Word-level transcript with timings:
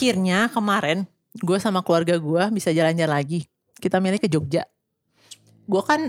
akhirnya 0.00 0.48
kemarin 0.48 1.04
gue 1.36 1.58
sama 1.60 1.84
keluarga 1.84 2.16
gue 2.16 2.42
bisa 2.56 2.72
jalan-jalan 2.72 3.20
lagi. 3.20 3.44
Kita 3.76 4.00
milih 4.00 4.16
ke 4.16 4.32
Jogja. 4.32 4.64
Gue 5.68 5.84
kan 5.84 6.08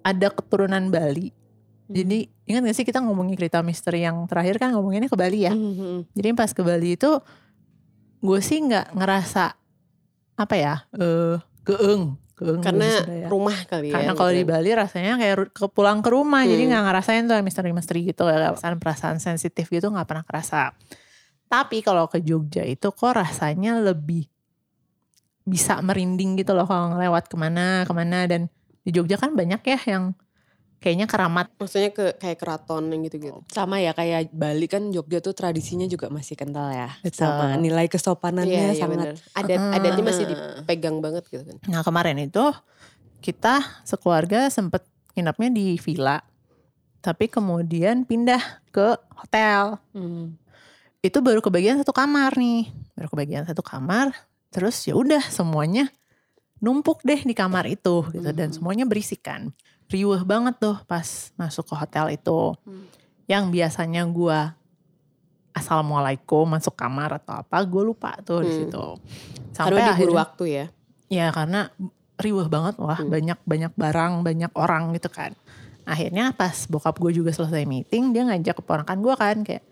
ada 0.00 0.32
keturunan 0.32 0.88
Bali. 0.88 1.28
Jadi 1.88 2.24
ingat 2.48 2.64
gak 2.64 2.72
sih 2.72 2.88
kita 2.88 3.04
ngomongin 3.04 3.36
cerita 3.36 3.60
misteri 3.60 4.00
yang 4.00 4.24
terakhir 4.24 4.56
kan 4.56 4.72
ngomonginnya 4.72 5.12
ke 5.12 5.18
Bali 5.20 5.44
ya. 5.44 5.52
Mhm. 5.52 6.08
Jadi 6.16 6.28
pas 6.32 6.48
ke 6.48 6.64
Bali 6.64 6.96
itu 6.96 7.20
gue 8.18 8.40
sih 8.40 8.64
nggak 8.64 8.96
ngerasa 8.96 9.52
apa 10.34 10.54
ya 10.56 10.88
eh 10.96 11.36
keeng 11.62 12.16
keeng 12.32 12.60
Karena 12.64 12.88
ya. 13.04 13.28
rumah 13.28 13.54
kali 13.68 13.92
ya. 13.92 13.94
karena 13.94 14.12
kalau 14.16 14.32
di 14.32 14.42
gitu. 14.42 14.50
Bali 14.56 14.70
rasanya 14.72 15.12
kayak 15.20 15.36
pulang 15.70 16.00
ke 16.00 16.08
rumah 16.08 16.42
jadi 16.42 16.64
Hmm. 16.64 16.70
nggak 16.72 16.84
ngerasain 16.88 17.22
tuh 17.28 17.36
misteri-misteri 17.44 18.08
gitu 18.08 18.24
perasaan 18.24 18.80
perasaan 18.80 19.16
sensitif 19.20 19.68
gitu 19.68 19.92
nggak 19.92 20.08
pernah 20.08 20.24
kerasa 20.24 20.72
tapi 21.48 21.80
kalau 21.80 22.06
ke 22.06 22.20
Jogja 22.20 22.62
itu 22.62 22.88
kok 22.88 23.12
rasanya 23.12 23.80
lebih 23.80 24.28
bisa 25.42 25.80
merinding 25.80 26.36
gitu 26.36 26.52
loh 26.52 26.68
kalau 26.68 26.92
ngelewat 26.92 27.24
ke 27.26 27.34
mana 27.34 27.82
ke 27.82 27.92
mana 27.92 28.28
dan 28.28 28.52
di 28.84 28.92
Jogja 28.92 29.16
kan 29.16 29.32
banyak 29.32 29.60
ya 29.60 29.80
yang 29.88 30.04
kayaknya 30.78 31.08
keramat 31.08 31.48
Maksudnya 31.56 31.90
ke 31.90 32.14
kayak 32.14 32.38
keraton 32.38 32.86
yang 32.86 33.02
gitu-gitu. 33.02 33.40
Sama 33.50 33.80
ya 33.80 33.90
kayak 33.90 34.30
Bali 34.30 34.68
kan 34.70 34.92
Jogja 34.92 35.18
tuh 35.18 35.32
tradisinya 35.32 35.84
juga 35.84 36.06
masih 36.06 36.36
kental 36.36 36.70
ya. 36.70 36.92
Betul. 37.02 37.26
Sama 37.26 37.56
nilai 37.56 37.90
kesopanannya 37.90 38.46
Iya, 38.46 38.70
iya 38.70 38.78
sangat. 38.78 38.92
bener. 38.94 39.14
Adat 39.34 39.58
Ah. 39.58 39.74
adatnya 39.74 40.04
masih 40.04 40.24
dipegang 40.28 40.96
banget 41.00 41.24
gitu 41.26 41.42
kan. 41.42 41.56
Nah 41.66 41.82
kemarin 41.82 42.20
itu 42.20 42.44
kita 43.18 43.58
sekeluarga 43.82 44.46
sempet 44.48 44.86
nginepnya 45.12 45.50
di 45.50 45.66
villa, 45.82 46.22
tapi 47.00 47.26
kemudian 47.26 48.06
pindah 48.06 48.38
ke 48.70 48.94
hotel. 49.16 49.82
Hmm. 49.90 50.38
Itu 50.98 51.22
baru 51.22 51.38
kebagian 51.38 51.78
satu 51.78 51.94
kamar 51.94 52.34
nih, 52.34 52.74
baru 52.98 53.06
kebagian 53.06 53.46
satu 53.46 53.62
kamar. 53.62 54.10
Terus 54.50 54.74
ya 54.82 54.98
udah 54.98 55.22
semuanya 55.30 55.86
numpuk 56.58 57.06
deh 57.06 57.22
di 57.22 57.34
kamar 57.38 57.70
itu 57.70 58.02
gitu 58.10 58.30
dan 58.34 58.50
semuanya 58.50 58.82
berisikan. 58.82 59.54
Riuh 59.88 60.20
banget 60.26 60.58
tuh 60.58 60.76
pas 60.90 61.06
masuk 61.38 61.70
ke 61.70 61.74
hotel 61.78 62.18
itu. 62.18 62.52
Yang 63.30 63.44
biasanya 63.54 64.02
gua 64.10 64.58
assalamualaikum 65.54 66.46
masuk 66.50 66.74
kamar 66.74 67.18
atau 67.18 67.34
apa, 67.42 67.58
gue 67.66 67.82
lupa 67.82 68.14
tuh 68.22 68.46
di 68.46 68.50
Hmm. 68.50 68.58
situ. 68.66 68.84
Karena 69.54 69.90
diburu 69.90 69.94
akhirnya- 70.14 70.18
waktu 70.22 70.44
ya. 70.46 70.66
Ya 71.08 71.26
karena 71.34 71.60
riuh 72.18 72.46
banget 72.46 72.74
wah 72.78 72.98
Hmm. 72.98 73.10
banyak 73.10 73.38
banyak 73.42 73.72
barang 73.74 74.12
banyak 74.22 74.52
orang 74.54 74.94
gitu 74.94 75.10
kan. 75.10 75.34
Akhirnya 75.82 76.30
pas 76.30 76.66
bokap 76.66 76.94
gue 76.98 77.10
juga 77.12 77.30
selesai 77.30 77.64
meeting 77.64 78.10
dia 78.12 78.22
ngajak 78.28 78.60
keponakan 78.62 78.98
gue 79.02 79.14
kan 79.14 79.36
kayak 79.42 79.64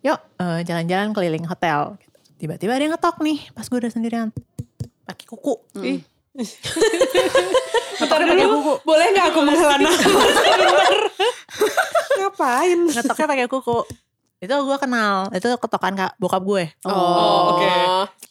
yuk 0.00 0.18
eh, 0.40 0.60
jalan-jalan 0.64 1.12
keliling 1.12 1.46
hotel. 1.46 1.96
Tiba-tiba 2.40 2.72
dia 2.80 2.88
ngetok 2.88 3.20
nih 3.20 3.52
pas 3.52 3.68
gue 3.68 3.78
udah 3.78 3.92
sendirian 3.92 4.28
pakai 5.04 5.26
kuku. 5.28 5.54
Ih. 5.84 6.00
Ngetoknya 8.00 8.26
pakai 8.32 8.46
kuku. 8.48 8.72
Boleh 8.86 9.06
gak 9.12 9.26
aku 9.34 9.38
menghela 9.44 9.76
nafas? 9.76 10.08
Ngapain? 12.16 12.78
Ngetoknya 12.88 13.26
pakai 13.28 13.46
kuku. 13.50 13.78
Itu 14.40 14.54
gue 14.56 14.78
kenal. 14.80 15.28
Itu 15.36 15.52
ketokan 15.60 15.92
kak 16.00 16.12
bokap 16.16 16.42
gue. 16.48 16.64
Oh, 16.88 17.60
oke. 17.60 17.68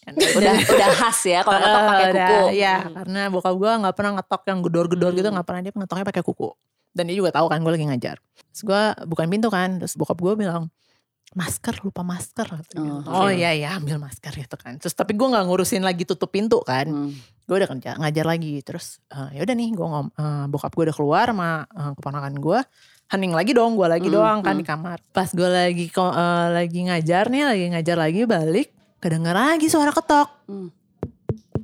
udah 0.10 0.54
udah 0.74 0.90
khas 0.98 1.20
ya 1.30 1.46
kalau 1.46 1.62
ngetok 1.62 1.82
pakai 1.86 2.02
Eh, 2.02 2.10
udah, 2.10 2.26
kuku. 2.26 2.46
Iya, 2.58 2.76
karena 2.98 3.22
bokap 3.30 3.54
gue 3.54 3.72
nggak 3.86 3.94
pernah 3.94 4.12
ngetok 4.18 4.42
yang 4.50 4.60
gedor-gedor 4.66 5.12
gitu, 5.14 5.30
nggak 5.30 5.46
pernah 5.46 5.62
dia 5.62 5.72
ngetoknya 5.78 6.06
pakai 6.10 6.24
kuku. 6.26 6.50
Dan 6.90 7.14
dia 7.14 7.16
juga 7.22 7.30
tahu 7.30 7.46
kan 7.46 7.62
gue 7.62 7.72
lagi 7.78 7.86
ngajar. 7.86 8.18
Terus 8.50 8.62
gue 8.66 8.82
bukan 9.06 9.26
pintu 9.30 9.54
kan, 9.54 9.78
terus 9.78 9.94
bokap 9.94 10.18
gue 10.18 10.34
bilang 10.34 10.74
masker 11.32 11.82
lupa 11.82 12.02
masker. 12.02 12.48
Oh, 12.76 13.04
Oh, 13.06 13.26
oke. 13.26 13.34
iya 13.34 13.52
iya 13.52 13.70
ambil 13.74 13.98
masker 13.98 14.34
gitu 14.34 14.56
kan. 14.56 14.78
Terus 14.78 14.94
tapi 14.94 15.14
gue 15.14 15.24
nggak 15.24 15.46
ngurusin 15.46 15.82
lagi 15.82 16.04
tutup 16.04 16.30
pintu 16.30 16.58
kan. 16.60 16.86
Hmm. 16.86 17.14
Gue 17.44 17.58
udah 17.58 17.70
kerja 17.70 17.98
ngajar 17.98 18.26
lagi. 18.26 18.62
Terus 18.62 18.98
eh, 19.08 19.38
ya 19.38 19.42
udah 19.42 19.56
nih 19.56 19.70
gue 19.72 19.84
ngom 19.84 20.08
eh, 20.10 20.46
bokap 20.48 20.72
gue 20.72 20.84
udah 20.86 20.96
keluar 20.96 21.26
sama 21.30 21.50
eh, 21.66 21.92
keponakan 21.94 22.34
gue. 22.36 22.60
Hening 23.10 23.34
lagi 23.34 23.52
dong, 23.52 23.74
gue 23.74 23.86
lagi 23.86 24.06
Hmm, 24.06 24.16
doang 24.16 24.40
kan 24.40 24.54
hmm. 24.54 24.62
di 24.62 24.66
kamar. 24.66 24.98
Pas 25.10 25.30
gue 25.30 25.50
lagi 25.50 25.86
eh, 25.88 26.48
lagi 26.52 26.80
ngajar 26.84 27.24
nih, 27.28 27.44
lagi 27.44 27.66
ngajar 27.70 27.98
lagi 27.98 28.22
balik, 28.24 28.68
kedenger 28.98 29.34
lagi 29.34 29.66
suara 29.66 29.90
ketok. 29.90 30.30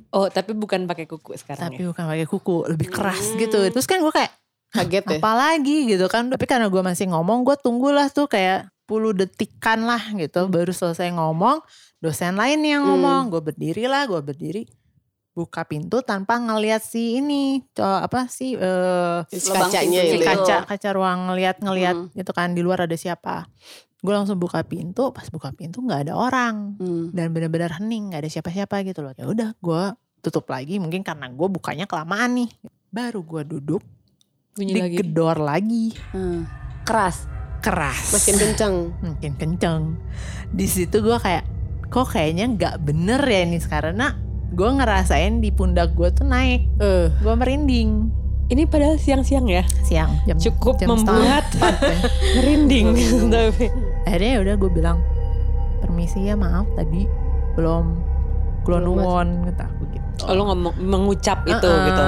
Oh 0.08 0.26
tapi 0.26 0.52
bukan 0.52 0.86
pakai 0.86 1.04
kuku 1.04 1.36
sekarang 1.36 1.68
tapi 1.68 1.82
ya? 1.82 1.92
bukan 1.92 2.04
pakai 2.06 2.24
kuku 2.24 2.56
lebih 2.66 2.88
keras 2.88 3.20
Hmm. 3.26 3.38
gitu 3.38 3.58
terus 3.68 3.84
kan 3.84 4.00
gue 4.00 4.08
kayak 4.08 4.32
Kaget 4.66 5.04
ya. 5.06 5.18
apa 5.18 5.32
lagi 5.32 5.86
gitu 5.86 6.06
kan 6.06 6.26
tapi 6.26 6.42
karena 6.42 6.66
gue 6.66 6.80
masih 6.80 7.06
ngomong 7.06 7.44
gue 7.44 7.56
tunggulah 7.56 8.08
tuh 8.08 8.24
kayak 8.24 8.66
10 8.66 8.75
detikan 8.88 9.82
lah 9.82 10.00
gitu 10.14 10.46
baru 10.46 10.70
selesai 10.70 11.10
ngomong 11.10 11.58
dosen 11.98 12.34
lain 12.34 12.62
yang 12.62 12.82
Hmm. 12.82 12.90
ngomong 12.94 13.22
gue 13.28 13.42
berdiri 13.42 13.84
lah 13.84 14.04
gue 14.04 14.20
berdiri 14.20 14.62
buka 15.32 15.62
pintu 15.62 16.00
tanpa 16.00 16.38
ngelihat 16.38 16.80
si 16.80 17.18
ini 17.18 17.60
apa 17.76 18.24
sih 18.26 18.54
eh, 18.54 19.20
Si 19.28 19.42
Lubang 19.44 19.68
kacanya 19.68 20.00
si 20.02 20.16
itu. 20.16 20.24
kaca 20.24 20.64
kaca 20.64 20.88
ruang 20.92 21.28
ngelihat 21.28 21.60
ngelihat 21.60 21.96
Hmm. 21.98 22.08
gitu 22.12 22.30
kan 22.30 22.52
di 22.52 22.62
luar 22.62 22.82
ada 22.82 22.94
siapa 22.94 23.44
gue 23.98 24.12
langsung 24.12 24.38
buka 24.38 24.62
pintu 24.62 25.10
pas 25.10 25.26
buka 25.26 25.50
pintu 25.50 25.82
nggak 25.82 26.08
ada 26.08 26.14
orang 26.14 26.78
Hmm. 26.78 27.10
dan 27.10 27.30
benar-benar 27.30 27.76
hening 27.76 28.08
nggak 28.08 28.22
ada 28.22 28.30
siapa-siapa 28.30 28.80
gitu 28.82 29.02
loh 29.02 29.12
ya 29.12 29.26
udah 29.26 29.50
gue 29.54 29.82
tutup 30.22 30.46
lagi 30.46 30.78
mungkin 30.78 31.02
karena 31.02 31.28
gue 31.28 31.48
bukanya 31.50 31.84
kelamaan 31.84 32.38
nih 32.38 32.50
baru 32.88 33.20
gue 33.20 33.42
duduk 33.46 33.82
Bunyi 34.54 34.72
lagi. 34.72 34.96
digedor 34.96 35.36
lagi 35.36 35.92
Hmm. 36.14 36.48
Keras. 36.86 37.35
Keras 37.66 37.98
Makin 38.12 38.34
kencang. 38.36 38.74
makin 39.04 39.32
kenceng 39.34 39.82
di 40.46 40.64
situ 40.64 40.96
gue 40.96 41.16
kayak 41.16 41.42
kok 41.84 42.06
kayaknya 42.08 42.46
nggak 42.48 42.74
bener 42.80 43.18
ya 43.20 43.42
ini 43.42 43.58
sekarang 43.58 43.94
nah 43.94 44.14
gue 44.48 44.68
ngerasain 44.68 45.38
di 45.38 45.50
pundak 45.50 45.92
gue 45.92 46.06
tuh 46.08 46.22
naik 46.22 46.70
Eh, 46.78 47.10
gue 47.12 47.34
merinding 47.34 48.14
Ini 48.46 48.62
padahal 48.64 48.94
siang-siang 48.94 49.42
ya. 49.44 49.66
siang 49.82 50.22
jam 50.22 50.38
Cukup 50.38 50.78
jam 50.78 50.94
membuat 50.94 51.50
ya. 51.50 51.74
merinding. 52.36 52.94
tapi 53.26 53.66
akhirnya 54.04 54.30
ya 54.30 54.40
udah 54.40 54.54
gue 54.56 54.70
bilang 54.70 54.98
permisi 55.76 56.22
ya 56.22 56.34
maaf 56.34 56.62
tadi 56.72 57.10
belum 57.54 57.84
Belum 58.62 58.80
nuwun 58.84 59.28
kata 59.44 59.66
aku 59.66 59.82
gitu 59.88 60.06
Oh, 60.22 60.32
lo 60.32 60.42
ngomong 60.48 60.74
mengucap 60.78 61.42
itu 61.44 61.58
Heeh. 61.60 61.86
gitu. 61.86 62.04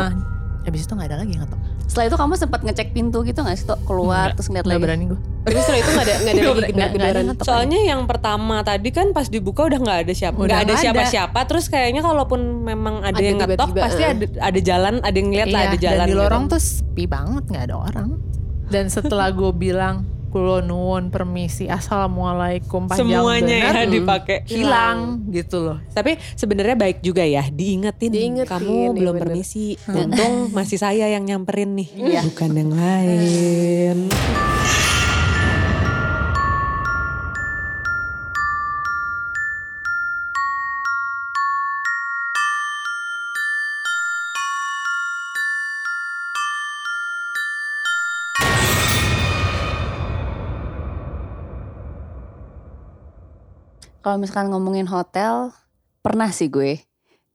habis 0.65 0.81
itu 0.81 0.93
nggak 0.93 1.09
ada 1.09 1.19
lagi 1.19 1.33
yang 1.33 1.43
ngetok 1.43 1.61
Setelah 1.89 2.07
itu 2.07 2.17
kamu 2.17 2.33
sempat 2.37 2.61
ngecek 2.61 2.89
pintu 2.93 3.19
gitu 3.23 3.41
gak 3.41 3.57
sih 3.57 3.65
Tok? 3.65 3.81
Keluar 3.83 4.31
terus 4.31 4.47
ngeliat 4.47 4.63
nggak 4.63 4.77
lagi. 4.77 4.85
berani 4.85 5.05
gue 5.09 5.21
tapi 5.41 5.57
setelah 5.59 5.79
itu 5.79 5.89
gak 5.89 6.05
ada, 6.05 6.15
gak 6.15 6.29
ada 6.29 6.29
lagi 6.29 6.45
Nggak- 6.45 6.69
nggak 6.69 6.85
ada 6.85 6.93
gedaran. 6.93 7.17
yang 7.17 7.27
ngetok 7.27 7.45
Soalnya 7.49 7.81
yang 7.83 8.01
pertama 8.05 8.57
tadi 8.61 8.89
kan 8.91 9.07
pas 9.11 9.27
dibuka 9.27 9.61
udah 9.65 9.79
nggak 9.79 9.99
ada 9.99 10.13
siapa, 10.13 10.37
Udah 10.37 10.47
nggak 10.53 10.63
ada 10.63 10.75
siapa-siapa. 10.77 11.39
Terus 11.43 11.65
kayaknya 11.67 12.01
kalaupun 12.01 12.41
memang 12.63 13.01
ada, 13.01 13.17
Ada 13.17 13.25
yang 13.25 13.39
ngetok, 13.39 13.69
pasti 13.75 14.03
eh. 14.03 14.13
ada 14.13 14.25
ada 14.39 14.61
jalan, 14.61 14.95
ada 15.01 15.17
yang 15.17 15.29
lah 15.33 15.41
Iya, 15.41 15.57
ada 15.67 15.79
jalan. 15.79 15.97
dan 15.97 16.05
di 16.05 16.13
gitu. 16.13 16.21
lorong 16.21 16.45
tuh 16.47 16.61
sepi 16.61 17.05
banget 17.07 17.43
nggak 17.49 17.65
ada 17.65 17.77
orang 17.79 18.09
dan 18.69 18.85
setelah 18.87 19.29
gue 19.31 19.49
bilang 19.51 20.05
kulo 20.29 20.61
nuwun 20.61 21.09
permisi 21.09 21.67
assalamualaikum 21.67 22.85
panjang 22.85 23.09
semuanya 23.09 23.59
bener, 23.65 23.75
ya 23.75 23.85
dipakai. 23.87 24.39
hilang 24.45 24.99
gitu 25.29 25.61
loh 25.63 25.79
Tapi 25.89 26.15
sebenarnya 26.33 26.77
baik 26.77 26.99
juga 27.01 27.23
ya 27.23 27.49
diingetin, 27.49 28.11
Diingetin, 28.11 28.47
kamu 28.47 28.71
iya 28.71 28.89
belum 28.93 29.15
bener. 29.15 29.23
permisi. 29.27 29.75
Untung 29.89 30.53
masih 30.53 30.77
saya 30.77 31.09
yang 31.09 31.25
nyamperin 31.25 31.75
nih, 31.75 31.89
Iya. 31.91 32.21
bukan 32.25 32.51
yang 32.53 32.71
lain. 32.71 33.97
Kalau 54.09 54.25
misalkan 54.25 54.49
ngomongin 54.49 54.89
hotel, 54.89 55.53
pernah 56.01 56.33
sih 56.33 56.49
gue 56.49 56.81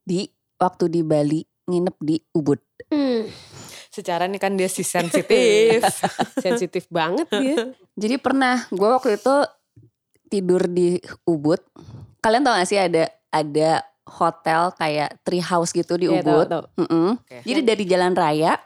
di 0.01 0.25
waktu 0.57 0.89
di 0.89 1.05
Bali 1.05 1.45
nginep 1.69 1.95
di 2.01 2.17
Ubud. 2.33 2.57
Hmm, 2.89 3.29
Secara 3.93 4.25
nih 4.25 4.41
kan 4.41 4.57
dia 4.57 4.65
si 4.65 4.81
sensitif. 4.81 5.85
sensitif 6.41 6.89
banget 6.89 7.29
dia. 7.29 7.77
Jadi 7.93 8.17
pernah 8.17 8.65
gue 8.73 8.89
waktu 8.89 9.21
itu 9.21 9.35
tidur 10.33 10.65
di 10.65 10.97
Ubud. 11.29 11.61
Kalian 12.25 12.41
tau 12.41 12.57
gak 12.57 12.65
sih 12.65 12.81
ada 12.81 13.05
ada 13.29 13.85
hotel 14.09 14.73
kayak 14.73 15.21
tree 15.21 15.45
house 15.45 15.77
gitu 15.77 15.93
di 16.01 16.09
tahu, 16.09 16.25
Ubud. 16.25 16.45
tahu. 16.49 16.63
Mm-mm. 16.89 17.21
Oke. 17.21 17.37
Jadi 17.45 17.61
dari 17.61 17.83
jalan 17.85 18.17
raya 18.17 18.57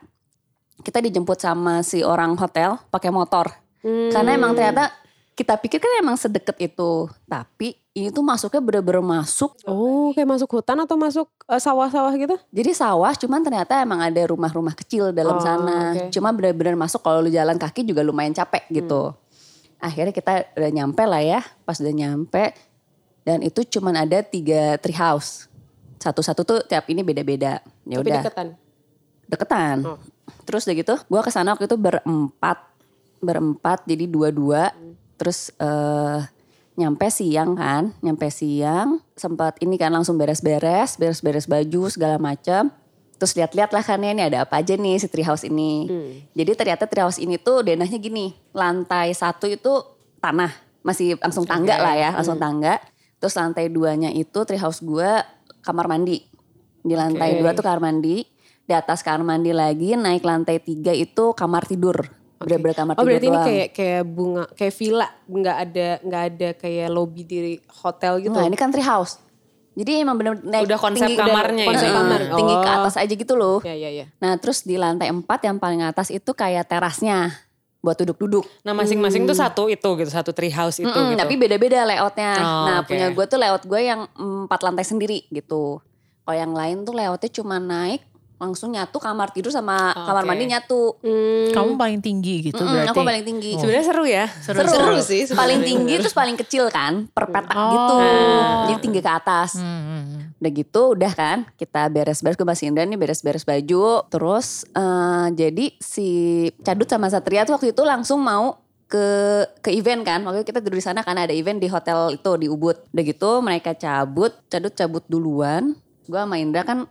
kita 0.80 1.04
dijemput 1.04 1.44
sama 1.44 1.84
si 1.84 2.08
orang 2.08 2.40
hotel 2.40 2.80
pakai 2.88 3.12
motor. 3.12 3.52
Hmm. 3.84 4.16
Karena 4.16 4.32
emang 4.40 4.56
ternyata 4.56 4.96
kita 5.38 5.54
pikir 5.62 5.78
kan 5.78 6.02
emang 6.02 6.18
sedekat 6.18 6.58
itu, 6.58 7.06
tapi 7.30 7.78
ini 7.98 8.14
tuh 8.14 8.22
masuknya 8.22 8.62
bener-bener 8.62 9.02
masuk. 9.02 9.58
Oh, 9.66 10.14
kayak 10.14 10.30
masuk 10.30 10.62
hutan 10.62 10.78
atau 10.78 10.94
masuk 10.94 11.26
eh, 11.50 11.58
sawah-sawah 11.58 12.14
gitu? 12.14 12.38
Jadi 12.54 12.72
sawah, 12.78 13.10
cuman 13.18 13.42
ternyata 13.42 13.82
emang 13.82 14.06
ada 14.06 14.22
rumah-rumah 14.30 14.78
kecil 14.78 15.10
dalam 15.10 15.38
Oh, 15.38 15.42
sana. 15.42 15.98
oke. 15.98 16.14
Cuma 16.14 16.30
bener-bener 16.30 16.78
masuk 16.78 17.02
kalau 17.02 17.26
lu 17.26 17.34
jalan 17.34 17.58
kaki 17.58 17.82
juga 17.82 18.06
lumayan 18.06 18.38
capek 18.38 18.70
gitu. 18.70 19.18
Akhirnya 19.82 20.14
kita 20.14 20.46
udah 20.54 20.70
nyampe 20.70 21.02
lah 21.10 21.22
ya. 21.26 21.42
Pas 21.66 21.82
udah 21.82 21.94
nyampe, 21.94 22.54
Dan 23.28 23.44
itu 23.44 23.60
cuman 23.68 24.08
ada 24.08 24.24
tiga 24.24 24.80
tree 24.80 24.96
house. 24.96 25.52
Satu-satu 26.00 26.48
tuh 26.48 26.60
tiap 26.64 26.88
ini 26.88 27.04
beda-beda. 27.04 27.60
Ya 27.84 28.00
udah 28.00 28.24
deketan. 28.24 28.56
deketan. 29.28 29.78
Oh. 29.84 30.00
Terus 30.48 30.64
udah 30.64 30.76
gitu, 30.80 30.96
gua 31.12 31.20
ke 31.20 31.28
sana 31.28 31.52
waktu 31.52 31.68
itu 31.68 31.76
berempat, 31.76 32.56
berempat 33.20 33.84
jadi 33.84 34.08
dua-dua. 34.08 34.72
Terus 35.20 35.52
eh 35.60 36.37
nyampe 36.78 37.10
siang 37.10 37.58
kan, 37.58 37.98
nyampe 38.06 38.30
siang 38.30 39.02
sempat 39.18 39.58
ini 39.66 39.82
kan 39.82 39.90
langsung 39.90 40.16
beres-beres, 40.16 41.02
beres-beres 41.02 41.50
baju 41.50 41.90
segala 41.90 42.22
macam. 42.22 42.70
Terus 43.18 43.34
lihat-lihat 43.34 43.74
lah 43.74 43.82
kan 43.82 43.98
ya, 44.06 44.14
ini 44.14 44.22
ada 44.30 44.46
apa 44.46 44.62
aja 44.62 44.78
nih 44.78 45.02
si 45.02 45.10
treehouse 45.10 45.50
ini. 45.50 45.90
Jadi 46.38 46.52
ternyata 46.54 46.86
treehouse 46.86 47.18
ini 47.18 47.42
tuh 47.42 47.66
denahnya 47.66 47.98
gini, 47.98 48.38
lantai 48.54 49.10
satu 49.18 49.50
itu 49.50 49.74
tanah, 50.22 50.54
masih 50.86 51.18
langsung 51.18 51.50
tangga 51.50 51.82
lah 51.82 51.98
ya, 51.98 52.10
langsung 52.14 52.38
tangga. 52.38 52.78
Terus 53.18 53.34
lantai 53.34 53.74
duanya 53.74 54.14
itu 54.14 54.38
treehouse 54.46 54.86
gua 54.86 55.26
kamar 55.66 55.90
mandi. 55.90 56.22
Di 56.86 56.94
lantai 56.94 57.36
Oke. 57.36 57.40
dua 57.42 57.52
tuh 57.58 57.66
kamar 57.66 57.82
mandi, 57.82 58.22
di 58.70 58.74
atas 58.78 59.02
kamar 59.02 59.26
mandi 59.26 59.50
lagi 59.50 59.98
naik 59.98 60.22
lantai 60.22 60.62
tiga 60.62 60.94
itu 60.94 61.34
kamar 61.34 61.66
tidur. 61.66 62.17
Bener-bener 62.38 62.76
kamar 62.78 62.94
Oh 62.94 63.02
tidur 63.02 63.10
berarti 63.10 63.28
ini 63.28 63.38
kayak 63.42 63.68
kayak 63.74 64.04
bunga 64.06 64.44
kayak 64.54 64.74
villa 64.78 65.08
nggak 65.26 65.58
ada 65.58 65.88
nggak 66.06 66.24
ada 66.30 66.50
kayak 66.54 66.88
lobby 66.94 67.22
di 67.26 67.58
hotel 67.82 68.22
gitu. 68.22 68.34
Nah 68.38 68.46
ini 68.46 68.58
kan 68.58 68.70
tree 68.70 68.86
house. 68.86 69.18
Jadi 69.78 70.02
emang 70.02 70.18
bener 70.18 70.42
naik 70.42 70.66
Udah 70.66 70.80
konsep 70.82 71.06
tinggi, 71.06 71.22
kamarnya 71.22 71.54
udah, 71.54 71.62
ya? 71.62 71.70
Konsep 71.70 71.90
kamar. 71.94 72.20
tinggi 72.34 72.56
ke 72.58 72.70
Oh. 72.70 72.78
atas 72.82 72.96
aja 72.98 73.14
gitu 73.14 73.34
loh. 73.38 73.58
Ya 73.62 73.78
ya 73.78 73.90
ya. 73.94 74.06
Nah 74.18 74.34
terus 74.42 74.66
di 74.66 74.74
lantai 74.74 75.14
4 75.14 75.22
yang 75.46 75.58
paling 75.62 75.86
atas 75.86 76.10
itu 76.10 76.34
kayak 76.34 76.66
terasnya 76.66 77.30
buat 77.78 77.94
duduk-duduk. 77.94 78.42
Nah 78.66 78.74
masing-masing 78.74 79.30
tuh 79.30 79.38
satu 79.38 79.70
itu 79.70 79.86
gitu, 80.02 80.10
satu 80.10 80.34
tree 80.34 80.50
house 80.50 80.82
itu 80.82 80.90
Mm-mm, 80.90 81.14
gitu. 81.14 81.22
Tapi 81.22 81.34
beda-beda 81.38 81.86
layoutnya. 81.86 82.34
Oh, 82.42 82.66
nah 82.66 82.78
oke. 82.82 82.90
punya 82.90 83.14
gue 83.14 83.26
tuh 83.30 83.38
layout 83.38 83.64
gue 83.70 83.82
yang 83.82 84.02
empat 84.18 84.60
lantai 84.66 84.82
sendiri 84.82 85.30
gitu. 85.30 85.78
Kalau 86.26 86.36
yang 86.36 86.58
lain 86.58 86.82
tuh 86.82 86.98
layoutnya 86.98 87.30
cuma 87.30 87.62
naik 87.62 88.02
langsung 88.38 88.70
nyatu 88.70 88.98
kamar 88.98 89.34
tidur 89.34 89.50
sama 89.50 89.90
Oh, 89.90 90.06
kamar 90.06 90.24
mandi 90.24 90.46
nyatu. 90.46 90.96
Hmm. 91.02 91.50
Kamu 91.50 91.74
paling 91.74 92.00
tinggi 92.00 92.50
gitu 92.50 92.62
Mm-mm, 92.62 92.70
berarti. 92.70 92.90
aku 92.94 93.02
paling 93.02 93.26
tinggi. 93.26 93.52
Sebenarnya 93.58 93.86
seru 93.86 94.06
ya. 94.06 94.26
Seru, 94.30 94.58
Seru 94.62 94.98
sih 95.02 95.26
sebenarnya. 95.26 95.38
Paling 95.42 95.60
tinggi 95.64 95.94
terus 95.98 96.14
paling 96.14 96.38
kecil 96.38 96.64
kan, 96.70 97.10
per 97.10 97.26
petak 97.28 97.58
Oh. 97.58 97.72
gitu. 97.72 97.96
Oh. 97.98 98.62
Jadi 98.64 98.80
tinggi 98.80 99.00
ke 99.00 99.10
atas. 99.10 99.58
Hmm, 99.58 99.66
hmm, 99.82 100.04
hmm. 100.04 100.22
Udah 100.38 100.52
gitu 100.54 100.82
udah 100.94 101.12
kan 101.12 101.38
kita 101.58 101.90
beres-beres 101.90 102.38
gue 102.38 102.46
masih 102.46 102.70
Indra 102.70 102.86
nih 102.86 102.94
beres-beres 102.96 103.42
baju. 103.42 104.06
Terus 104.06 104.48
eh, 104.70 105.28
jadi 105.34 105.66
si 105.78 106.08
Cadut 106.62 106.86
sama 106.86 107.10
Satria 107.10 107.42
tuh 107.42 107.58
waktu 107.58 107.74
itu 107.74 107.82
langsung 107.82 108.22
mau 108.22 108.62
ke 108.86 109.08
ke 109.60 109.74
event 109.74 110.06
kan. 110.06 110.22
Waktu 110.22 110.46
kita 110.46 110.62
tidur 110.62 110.78
di 110.78 110.86
sana 110.86 111.02
karena 111.02 111.26
ada 111.26 111.34
event 111.34 111.58
di 111.58 111.66
hotel 111.66 112.14
itu 112.14 112.32
di 112.38 112.48
Ubud. 112.48 112.78
Udah 112.88 113.04
gitu 113.04 113.30
mereka 113.42 113.74
cabut, 113.74 114.32
Cadut 114.46 114.72
cabut 114.72 115.02
duluan. 115.06 115.74
Gue 116.06 116.16
sama 116.16 116.38
Indra 116.38 116.62
kan 116.64 116.86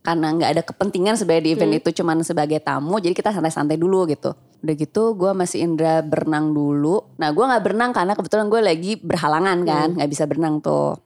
karena 0.00 0.32
nggak 0.32 0.50
ada 0.56 0.62
kepentingan 0.64 1.14
sebenarnya 1.20 1.44
di 1.44 1.52
event 1.52 1.74
itu 1.76 1.88
cuman 2.00 2.24
sebagai 2.24 2.56
tamu 2.64 2.96
jadi 2.96 3.12
kita 3.12 3.36
santai-santai 3.36 3.76
dulu 3.76 4.08
gitu. 4.08 4.32
Udah 4.64 4.74
gitu 4.76 5.12
gue 5.12 5.32
masih 5.36 5.64
Indra 5.64 6.00
berenang 6.00 6.56
dulu. 6.56 7.04
Nah 7.20 7.28
gue 7.32 7.44
nggak 7.44 7.62
berenang 7.64 7.92
karena 7.92 8.16
kebetulan 8.16 8.48
gue 8.48 8.60
lagi 8.64 8.92
berhalangan 8.96 9.58
kan 9.68 9.88
nggak 10.00 10.10
bisa 10.10 10.24
berenang 10.24 10.64
tuh. 10.64 10.96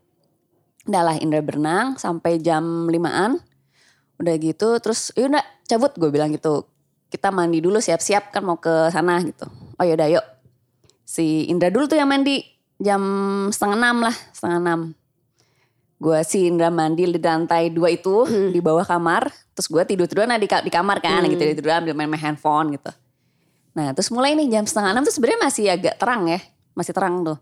Udah 0.86 1.02
lah 1.02 1.16
Indra 1.18 1.42
berenang 1.42 1.98
sampai 1.98 2.38
jam 2.38 2.86
5an 2.86 3.42
udah 4.14 4.34
gitu 4.38 4.78
terus 4.78 5.10
yaudah 5.18 5.42
cabut 5.66 5.90
gue 5.98 6.10
bilang 6.14 6.30
gitu. 6.30 6.70
Kita 7.10 7.34
mandi 7.34 7.58
dulu 7.58 7.82
siap-siap 7.82 8.30
kan 8.30 8.46
mau 8.46 8.62
ke 8.62 8.90
sana 8.94 9.18
gitu. 9.26 9.50
Oh 9.74 9.84
yaudah 9.86 10.06
yuk. 10.06 10.26
Si 11.02 11.50
Indra 11.50 11.70
dulu 11.74 11.90
tuh 11.90 11.98
yang 11.98 12.06
mandi 12.06 12.46
jam 12.78 13.02
setengah 13.50 13.78
enam 13.78 13.96
lah 14.06 14.16
setengah 14.34 14.58
enam 14.62 14.80
gue 15.94 16.18
si 16.26 16.50
Indra 16.50 16.68
mandi 16.68 17.06
di 17.06 17.16
lantai 17.16 17.70
dua 17.70 17.88
itu 17.88 18.26
di 18.50 18.58
bawah 18.58 18.82
kamar 18.82 19.30
terus 19.54 19.70
gue 19.70 19.82
tidur 19.86 20.10
tiduran 20.10 20.34
di, 20.36 20.50
ka- 20.50 20.60
di 20.60 20.68
kamar 20.68 20.98
kan 20.98 21.22
gitu 21.24 21.38
tidur 21.38 21.56
tiduran 21.56 21.76
ambil 21.86 21.94
main, 21.94 22.10
main 22.10 22.20
handphone 22.20 22.74
gitu 22.74 22.90
nah 23.74 23.94
terus 23.94 24.10
mulai 24.10 24.34
nih 24.34 24.50
jam 24.50 24.64
setengah 24.66 24.90
enam 24.94 25.02
tuh 25.02 25.14
sebenarnya 25.14 25.40
masih 25.40 25.64
agak 25.70 25.94
terang 25.98 26.26
ya 26.26 26.40
masih 26.74 26.92
terang 26.92 27.22
tuh 27.22 27.38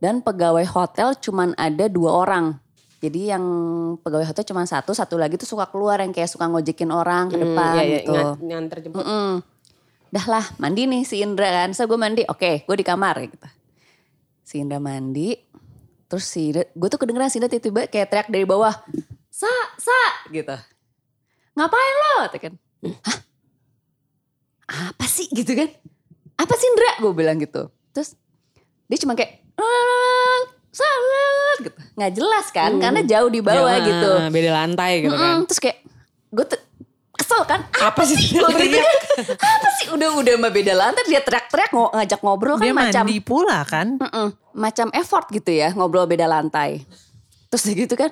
dan 0.00 0.22
pegawai 0.22 0.64
hotel 0.64 1.12
cuman 1.18 1.52
ada 1.54 1.90
dua 1.90 2.14
orang 2.14 2.56
jadi 3.00 3.36
yang 3.36 3.44
pegawai 4.00 4.28
hotel 4.28 4.44
cuma 4.44 4.62
satu 4.64 4.92
satu 4.92 5.16
lagi 5.16 5.40
tuh 5.40 5.48
suka 5.48 5.64
keluar 5.68 6.04
yang 6.04 6.12
kayak 6.12 6.28
suka 6.28 6.44
ngojekin 6.46 6.92
orang 6.92 7.32
ke 7.32 7.36
depan 7.36 7.74
ya, 7.76 7.82
ya, 7.82 7.90
gitu 8.04 8.12
ngan- 8.12 8.38
nganter 8.44 8.78
jemput. 8.84 9.00
Mm-mm. 9.00 9.28
Dah 10.10 10.26
lah 10.28 10.44
mandi 10.58 10.84
nih 10.84 11.06
si 11.08 11.24
Indra 11.24 11.48
kan. 11.48 11.72
So 11.72 11.88
gue 11.88 11.96
mandi, 11.96 12.28
oke 12.28 12.66
gue 12.68 12.76
di 12.76 12.84
kamar 12.84 13.24
gitu. 13.24 13.48
Si 14.44 14.60
Indra 14.60 14.76
mandi. 14.76 15.32
Terus 16.10 16.26
si 16.26 16.50
gue 16.50 16.88
tuh 16.90 16.98
kedengeran 16.98 17.30
si 17.30 17.38
Indra 17.38 17.46
tiba-tiba 17.46 17.86
kayak 17.86 18.10
teriak 18.10 18.28
dari 18.28 18.42
bawah. 18.42 18.74
Sa, 19.30 19.46
sa 19.78 20.00
gitu. 20.28 20.52
Ngapain 21.54 21.94
lo? 21.94 22.14
Kan. 22.34 22.54
Hah? 23.06 23.18
Apa 24.90 25.06
sih 25.06 25.30
gitu 25.30 25.54
kan? 25.54 25.70
Apa 26.34 26.54
sih 26.58 26.66
Indra? 26.66 26.98
Gue 26.98 27.14
bilang 27.14 27.38
gitu. 27.38 27.70
Terus 27.94 28.18
dia 28.90 28.98
cuma 28.98 29.14
kayak. 29.14 29.38
"Eh, 29.54 30.38
Sa, 30.70 30.86
gitu. 31.58 31.74
Nggak 31.98 32.12
jelas 32.14 32.46
kan, 32.54 32.70
karena 32.78 33.02
jauh 33.02 33.26
di 33.26 33.42
bawah 33.42 33.74
Ya, 33.74 33.82
gitu. 33.82 34.10
Beda 34.30 34.50
lantai 34.54 35.02
gitu 35.02 35.14
kan. 35.18 35.42
Terus 35.50 35.58
kayak 35.58 35.78
gue 36.30 36.44
tuh 36.46 36.60
kesel 37.20 37.44
kan. 37.44 37.60
Apa 37.78 38.00
sih 38.02 38.16
Gue 38.16 38.40
gitu 38.56 38.80
kan. 38.80 38.96
Apa 39.36 39.68
sih 39.76 39.86
udah 39.90 40.08
udah 40.16 40.34
mah 40.36 40.48
beda 40.48 40.72
lantai 40.72 41.04
dia 41.04 41.20
teriak-teriak 41.20 41.70
ngajak 41.70 42.20
ngobrol 42.20 42.56
kan 42.56 42.64
Dia 42.64 42.72
macam 42.72 43.04
mandi 43.04 43.20
pula 43.20 43.58
kan. 43.62 43.86
Mm-mm, 43.94 44.26
macam 44.52 44.88
effort 44.92 45.28
gitu 45.28 45.50
ya 45.50 45.70
ngobrol 45.70 46.04
beda 46.04 46.24
lantai. 46.24 46.88
Terus 47.46 47.62
dia 47.62 47.76
gitu 47.78 47.94
kan. 47.94 48.08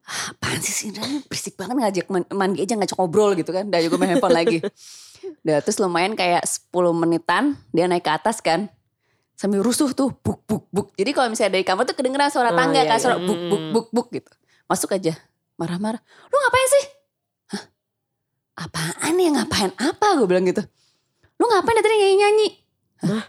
"Ah, 0.00 0.30
Apaan 0.30 0.60
sih 0.60 0.70
sih 0.70 0.84
Indra 0.88 1.02
ini 1.02 1.18
berisik 1.22 1.54
banget 1.54 1.74
ngajak 1.74 2.06
man- 2.06 2.30
mandi 2.30 2.60
aja 2.60 2.74
ngajak 2.74 2.94
ngobrol 2.94 3.32
gitu 3.32 3.50
kan. 3.50 3.66
Udah 3.66 3.80
juga 3.80 3.96
main 3.96 4.10
handphone 4.12 4.36
lagi. 4.36 4.58
Udah 5.40 5.58
terus 5.58 5.76
lumayan 5.76 6.12
kayak 6.12 6.44
10 6.44 6.68
menitan 6.92 7.44
dia 7.70 7.84
naik 7.84 8.04
ke 8.04 8.12
atas 8.12 8.38
kan. 8.38 8.68
Sambil 9.34 9.64
rusuh 9.64 9.90
tuh 9.90 10.14
buk 10.14 10.44
buk 10.44 10.68
buk. 10.68 10.86
Jadi 10.92 11.10
kalau 11.10 11.26
misalnya 11.26 11.56
dari 11.56 11.64
kamar 11.64 11.82
tuh 11.82 11.96
kedengeran 11.96 12.28
suara 12.28 12.52
Oh, 12.52 12.54
tangga 12.54 12.78
iya, 12.78 12.86
kan 12.86 12.96
iya. 12.96 13.02
suara 13.02 13.16
buk 13.18 13.40
buk 13.48 13.62
buk 13.72 13.86
buk 13.90 14.06
gitu. 14.12 14.30
Masuk 14.64 14.92
aja 14.92 15.16
marah-marah. 15.56 15.98
Lu 16.28 16.36
ngapain 16.36 16.68
sih? 16.70 16.84
Apaan 18.54 19.18
ya 19.18 19.34
ngapain 19.34 19.74
apa 19.82 20.14
gue 20.14 20.26
bilang 20.30 20.46
gitu. 20.46 20.62
Lu 21.42 21.44
ngapain 21.50 21.74
dari 21.74 21.82
tadi 21.82 21.96
nyanyi-nyanyi? 21.98 22.48
Hah? 23.02 23.24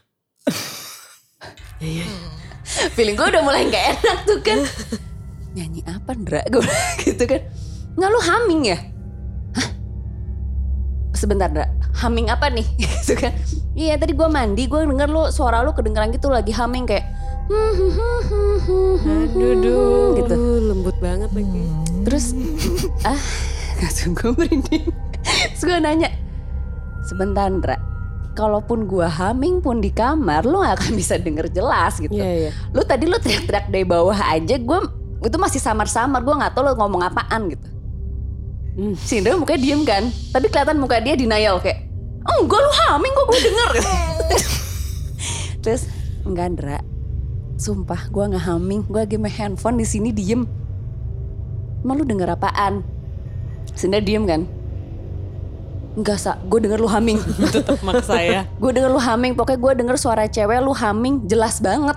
Feeling 2.95 3.17
gue 3.17 3.27
udah 3.33 3.41
mulai 3.41 3.65
gak 3.73 3.97
enak 3.97 4.17
tuh 4.29 4.37
kan. 4.45 4.61
Nyanyi 5.57 5.81
apa 5.89 6.13
Ndra? 6.13 6.45
Gue 6.53 6.61
gitu 7.05 7.25
kan. 7.25 7.41
Nggak 7.97 8.09
lu 8.13 8.19
humming 8.21 8.61
ya? 8.69 8.77
Hah? 9.57 9.67
Sebentar 11.17 11.49
Ndra, 11.49 11.73
humming 12.05 12.29
apa 12.29 12.53
nih? 12.53 12.67
gitu 13.01 13.17
kan. 13.17 13.33
Iya 13.73 13.97
tadi 13.97 14.13
gue 14.13 14.29
mandi, 14.29 14.69
gue 14.69 14.77
denger 14.85 15.09
lu 15.09 15.25
suara 15.33 15.65
lu 15.65 15.73
kedengeran 15.73 16.13
gitu 16.13 16.29
lagi 16.29 16.53
humming 16.53 16.85
kayak. 16.85 17.09
Aduh, 19.05 19.53
duh, 19.57 20.17
gitu. 20.21 20.35
lembut 20.69 20.97
banget 21.01 21.33
lagi. 21.33 21.65
Terus 22.05 22.37
ah 23.01 23.17
langsung 23.81 24.13
gue 24.13 24.31
merinding. 24.37 24.85
Terus 25.55 25.71
gue 25.71 25.79
nanya, 25.79 26.11
sebentar 27.07 27.47
Ndra, 27.47 27.79
kalaupun 28.35 28.91
gue 28.91 29.07
humming 29.07 29.63
pun 29.63 29.79
di 29.79 29.87
kamar, 29.87 30.43
lu 30.43 30.59
gak 30.59 30.83
akan 30.83 30.91
bisa 30.99 31.15
denger 31.15 31.47
jelas 31.47 31.95
gitu. 31.95 32.11
Iya, 32.11 32.27
iya. 32.27 32.51
Lu 32.75 32.83
tadi 32.83 33.07
lu 33.07 33.15
teriak-teriak 33.15 33.71
dari 33.71 33.87
bawah 33.87 34.19
aja, 34.19 34.59
gue 34.59 34.79
itu 35.23 35.37
masih 35.39 35.63
samar-samar, 35.63 36.27
gue 36.27 36.35
gak 36.35 36.51
tahu 36.51 36.67
lu 36.67 36.75
ngomong 36.75 37.07
apaan 37.07 37.47
gitu. 37.47 37.67
Hmm. 38.75 38.99
Si 38.99 39.23
Indra 39.23 39.39
mukanya 39.39 39.63
diem 39.63 39.81
kan, 39.87 40.03
tapi 40.35 40.51
kelihatan 40.51 40.75
muka 40.75 40.99
dia 40.99 41.15
denial 41.15 41.63
kayak, 41.63 41.87
enggak 42.27 42.59
lu 42.59 42.71
humming 42.75 43.13
kok 43.15 43.25
gue 43.31 43.39
denger. 43.47 43.69
Terus, 45.63 45.87
enggak 46.27 46.47
Ndra, 46.51 46.77
sumpah 47.55 48.11
gue 48.11 48.23
gak 48.35 48.43
humming, 48.43 48.83
gue 48.91 48.99
lagi 49.07 49.15
main 49.15 49.31
handphone 49.31 49.79
di 49.79 49.87
sini 49.87 50.11
diem. 50.11 50.43
Emang 51.79 51.95
lu 51.95 52.03
denger 52.03 52.35
apaan? 52.35 52.83
Sinda 53.71 54.03
diem 54.03 54.27
kan? 54.27 54.43
Enggak 55.95 56.19
sa, 56.19 56.35
gue 56.43 56.59
denger 56.59 56.79
lu 56.83 56.91
humming. 56.91 57.19
Tetap 57.55 57.79
maksa 57.79 58.19
ya. 58.19 58.41
gue 58.61 58.71
denger 58.75 58.91
lu 58.91 58.99
humming, 58.99 59.31
pokoknya 59.33 59.59
gue 59.63 59.71
denger 59.83 59.95
suara 59.95 60.27
cewek 60.27 60.59
lu 60.59 60.75
humming 60.75 61.23
jelas 61.31 61.63
banget. 61.63 61.95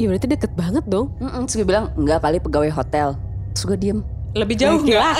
Iya 0.00 0.08
berarti 0.08 0.26
deket 0.32 0.52
banget 0.56 0.84
dong. 0.88 1.12
Mm-mm, 1.20 1.44
Terus 1.44 1.60
gue 1.60 1.66
bilang, 1.68 1.92
enggak 2.00 2.24
kali 2.24 2.40
pegawai 2.40 2.72
hotel. 2.72 3.20
Terus 3.52 3.64
gue 3.68 3.78
diem. 3.78 4.00
Lebih 4.32 4.56
jauh 4.56 4.80
nggak? 4.80 5.14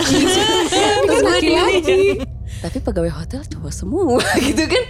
Terus 1.05 1.21
gue 1.21 1.39
diem. 1.45 1.61
lagi. 1.61 2.03
Tapi 2.65 2.79
pegawai 2.81 3.13
hotel 3.13 3.45
cowok 3.45 3.73
semua 3.73 4.25
gitu 4.41 4.65
kan. 4.65 4.85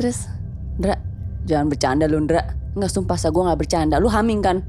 Terus, 0.00 0.32
Ndra, 0.80 0.96
jangan 1.44 1.68
bercanda 1.68 2.08
lu 2.08 2.24
Ndra. 2.24 2.40
Enggak 2.72 2.88
sumpah 2.88 3.20
sa, 3.20 3.28
gue 3.28 3.42
gak 3.44 3.60
bercanda. 3.60 4.00
Lu 4.00 4.08
humming 4.08 4.40
kan? 4.40 4.64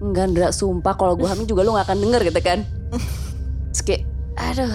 Enggak 0.00 0.32
Ndra, 0.32 0.48
sumpah 0.56 0.96
kalau 0.96 1.20
gue 1.20 1.28
humming 1.28 1.44
juga 1.44 1.68
lu 1.68 1.76
gak 1.76 1.84
akan 1.92 2.00
denger 2.00 2.32
gitu 2.32 2.40
kan. 2.40 2.64
Terus 3.76 3.82
kayak, 3.84 4.02
aduh 4.40 4.72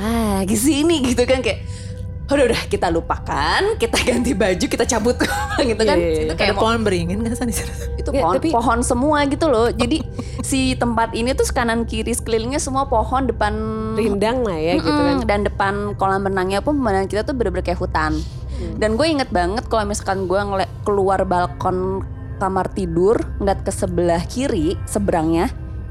apalagi 0.00 0.56
sih 0.56 0.80
ini 0.80 1.12
gitu 1.12 1.22
kan 1.22 1.40
kayak. 1.40 1.60
Udah 2.30 2.46
udah 2.46 2.62
kita 2.70 2.94
lupakan, 2.94 3.74
kita 3.74 4.06
ganti 4.06 4.38
baju, 4.38 4.62
kita 4.62 4.86
cabut 4.86 5.18
gitu 5.74 5.82
kan. 5.82 5.98
Iya, 5.98 6.06
iya, 6.06 6.20
Itu 6.22 6.32
Ada 6.32 6.38
kayak 6.38 6.54
mau 6.54 6.62
pohon 6.62 6.78
beringin 6.86 7.18
kan 7.20 7.34
sana 7.34 7.50
di 7.50 7.56
sana? 7.58 7.74
itu 7.98 8.08
Ya, 8.08 8.22
pohon 8.22 8.34
tapi- 8.38 8.52
pohon 8.54 8.78
semua 8.80 9.18
gitu 9.26 9.46
loh. 9.50 9.66
Jadi 9.68 9.98
si 10.40 10.78
tempat 10.78 11.10
ini 11.10 11.34
tuh 11.34 11.42
kanan 11.50 11.82
kiri 11.82 12.14
sekelilingnya 12.14 12.62
semua 12.62 12.86
pohon 12.86 13.26
depan 13.26 13.50
Rindang 13.98 14.46
lah 14.46 14.54
ya 14.54 14.78
gitu 14.78 14.94
kan. 14.94 15.26
Dan 15.26 15.42
depan 15.42 15.74
kolam 15.98 16.22
renangnya 16.22 16.62
pun 16.62 16.78
pemandangan 16.78 17.10
kita 17.10 17.26
tuh 17.26 17.34
bener-bener 17.34 17.66
kayak 17.66 17.82
hutan. 17.82 18.14
Hmm. 18.14 18.78
Dan 18.78 18.94
gue 18.94 19.06
inget 19.10 19.28
banget 19.28 19.66
kalau 19.66 19.82
misalkan 19.84 20.30
gue 20.30 20.38
ngeliat 20.38 20.70
keluar 20.80 21.26
balkon 21.26 22.06
kamar 22.38 22.70
tidur 22.70 23.18
ngeliat 23.36 23.60
ke 23.60 23.68
sebelah 23.68 24.22
kiri 24.24 24.78
seberangnya 24.86 25.50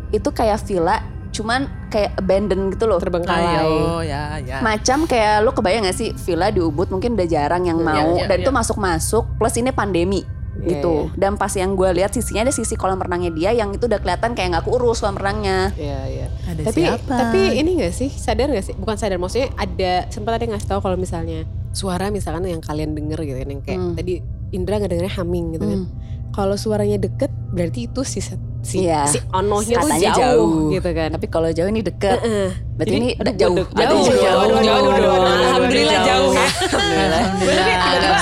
itu 0.10 0.32
kayak 0.32 0.64
villa 0.64 1.04
cuman 1.30 1.70
kayak 1.90 2.16
abandon 2.16 2.70
gitu 2.70 2.86
loh. 2.86 2.98
Terbengkalai. 2.98 3.60
Ayo, 3.60 4.00
ya, 4.02 4.38
ya. 4.40 4.62
Macam 4.62 5.04
kayak 5.04 5.42
lu 5.42 5.52
kebayang 5.52 5.84
gak 5.84 5.98
sih 5.98 6.14
villa 6.16 6.48
di 6.48 6.62
Ubud 6.62 6.88
mungkin 6.88 7.14
udah 7.14 7.26
jarang 7.26 7.66
yang 7.66 7.82
Iya, 7.82 7.86
mau 7.86 8.12
iya, 8.16 8.26
dan 8.26 8.38
iya. 8.38 8.44
itu 8.46 8.52
masuk-masuk 8.54 9.26
plus 9.36 9.56
ini 9.58 9.70
pandemi 9.70 10.22
Iya, 10.60 10.76
gitu. 10.76 11.08
Dan 11.16 11.36
pas 11.36 11.50
yang 11.52 11.72
gue 11.74 11.88
lihat 11.94 12.12
sisinya 12.12 12.44
ada 12.44 12.52
sisi 12.52 12.76
kolam 12.76 13.00
renangnya 13.00 13.32
dia 13.32 13.52
yang 13.54 13.72
itu 13.72 13.88
udah 13.88 13.96
kelihatan 13.98 14.36
kayak 14.36 14.48
nggak 14.54 14.66
keurus 14.68 15.00
kolam 15.00 15.16
renangnya. 15.16 15.72
Iya, 15.74 16.00
iya. 16.06 16.28
Ada 16.46 16.62
Tapi 16.68 16.82
siapa? 16.84 17.14
tapi 17.16 17.42
ini 17.56 17.70
gak 17.80 17.94
sih 17.96 18.10
sadar 18.10 18.52
gak 18.52 18.66
sih? 18.66 18.76
Bukan 18.76 18.96
sadar 18.96 19.18
maksudnya 19.18 19.50
ada 19.56 20.06
sempat 20.08 20.36
ada 20.36 20.44
yang 20.44 20.54
ngasih 20.54 20.70
tahu 20.70 20.80
kalau 20.80 20.96
misalnya 20.96 21.48
suara 21.70 22.10
misalkan 22.10 22.44
yang 22.44 22.60
kalian 22.60 22.92
denger 22.92 23.20
gitu 23.24 23.38
kan 23.38 23.50
yang 23.50 23.62
kayak 23.62 23.80
Hmm. 23.80 23.94
tadi 23.94 24.14
Indra 24.50 24.82
nggak 24.82 24.90
dengernya 24.90 25.14
humming 25.16 25.46
gitu 25.54 25.66
kan. 25.66 25.80
Hmm. 25.86 25.90
Kalau 26.30 26.56
suaranya 26.56 26.98
deket 26.98 27.30
berarti 27.50 27.86
itu 27.86 28.02
si 28.04 28.20
si 28.60 28.84
Iya. 28.84 29.08
si 29.08 29.18
onohnya 29.30 29.80
tuh 29.80 29.90
jauh, 29.94 30.16
jauh. 30.20 30.52
gitu 30.70 30.90
kan. 30.92 31.10
Tapi 31.12 31.26
kalau 31.28 31.50
jauh 31.50 31.66
ini 31.66 31.80
deket. 31.80 32.20
Heeh. 32.20 32.50
Berarti 32.76 32.96
ini 32.96 33.10
udah 33.16 33.34
jauh. 33.34 33.56
Aduh, 33.56 33.68
jauh, 33.68 34.04
jauh. 34.04 34.20
jauh, 34.20 34.48
jauh, 34.50 34.62
jauh, 34.62 34.84
jauh, 34.86 35.00
jauh. 35.00 35.24
Alhamdulillah 35.26 36.00
jauh. 36.04 36.32
Alhamdulillah. 36.32 37.24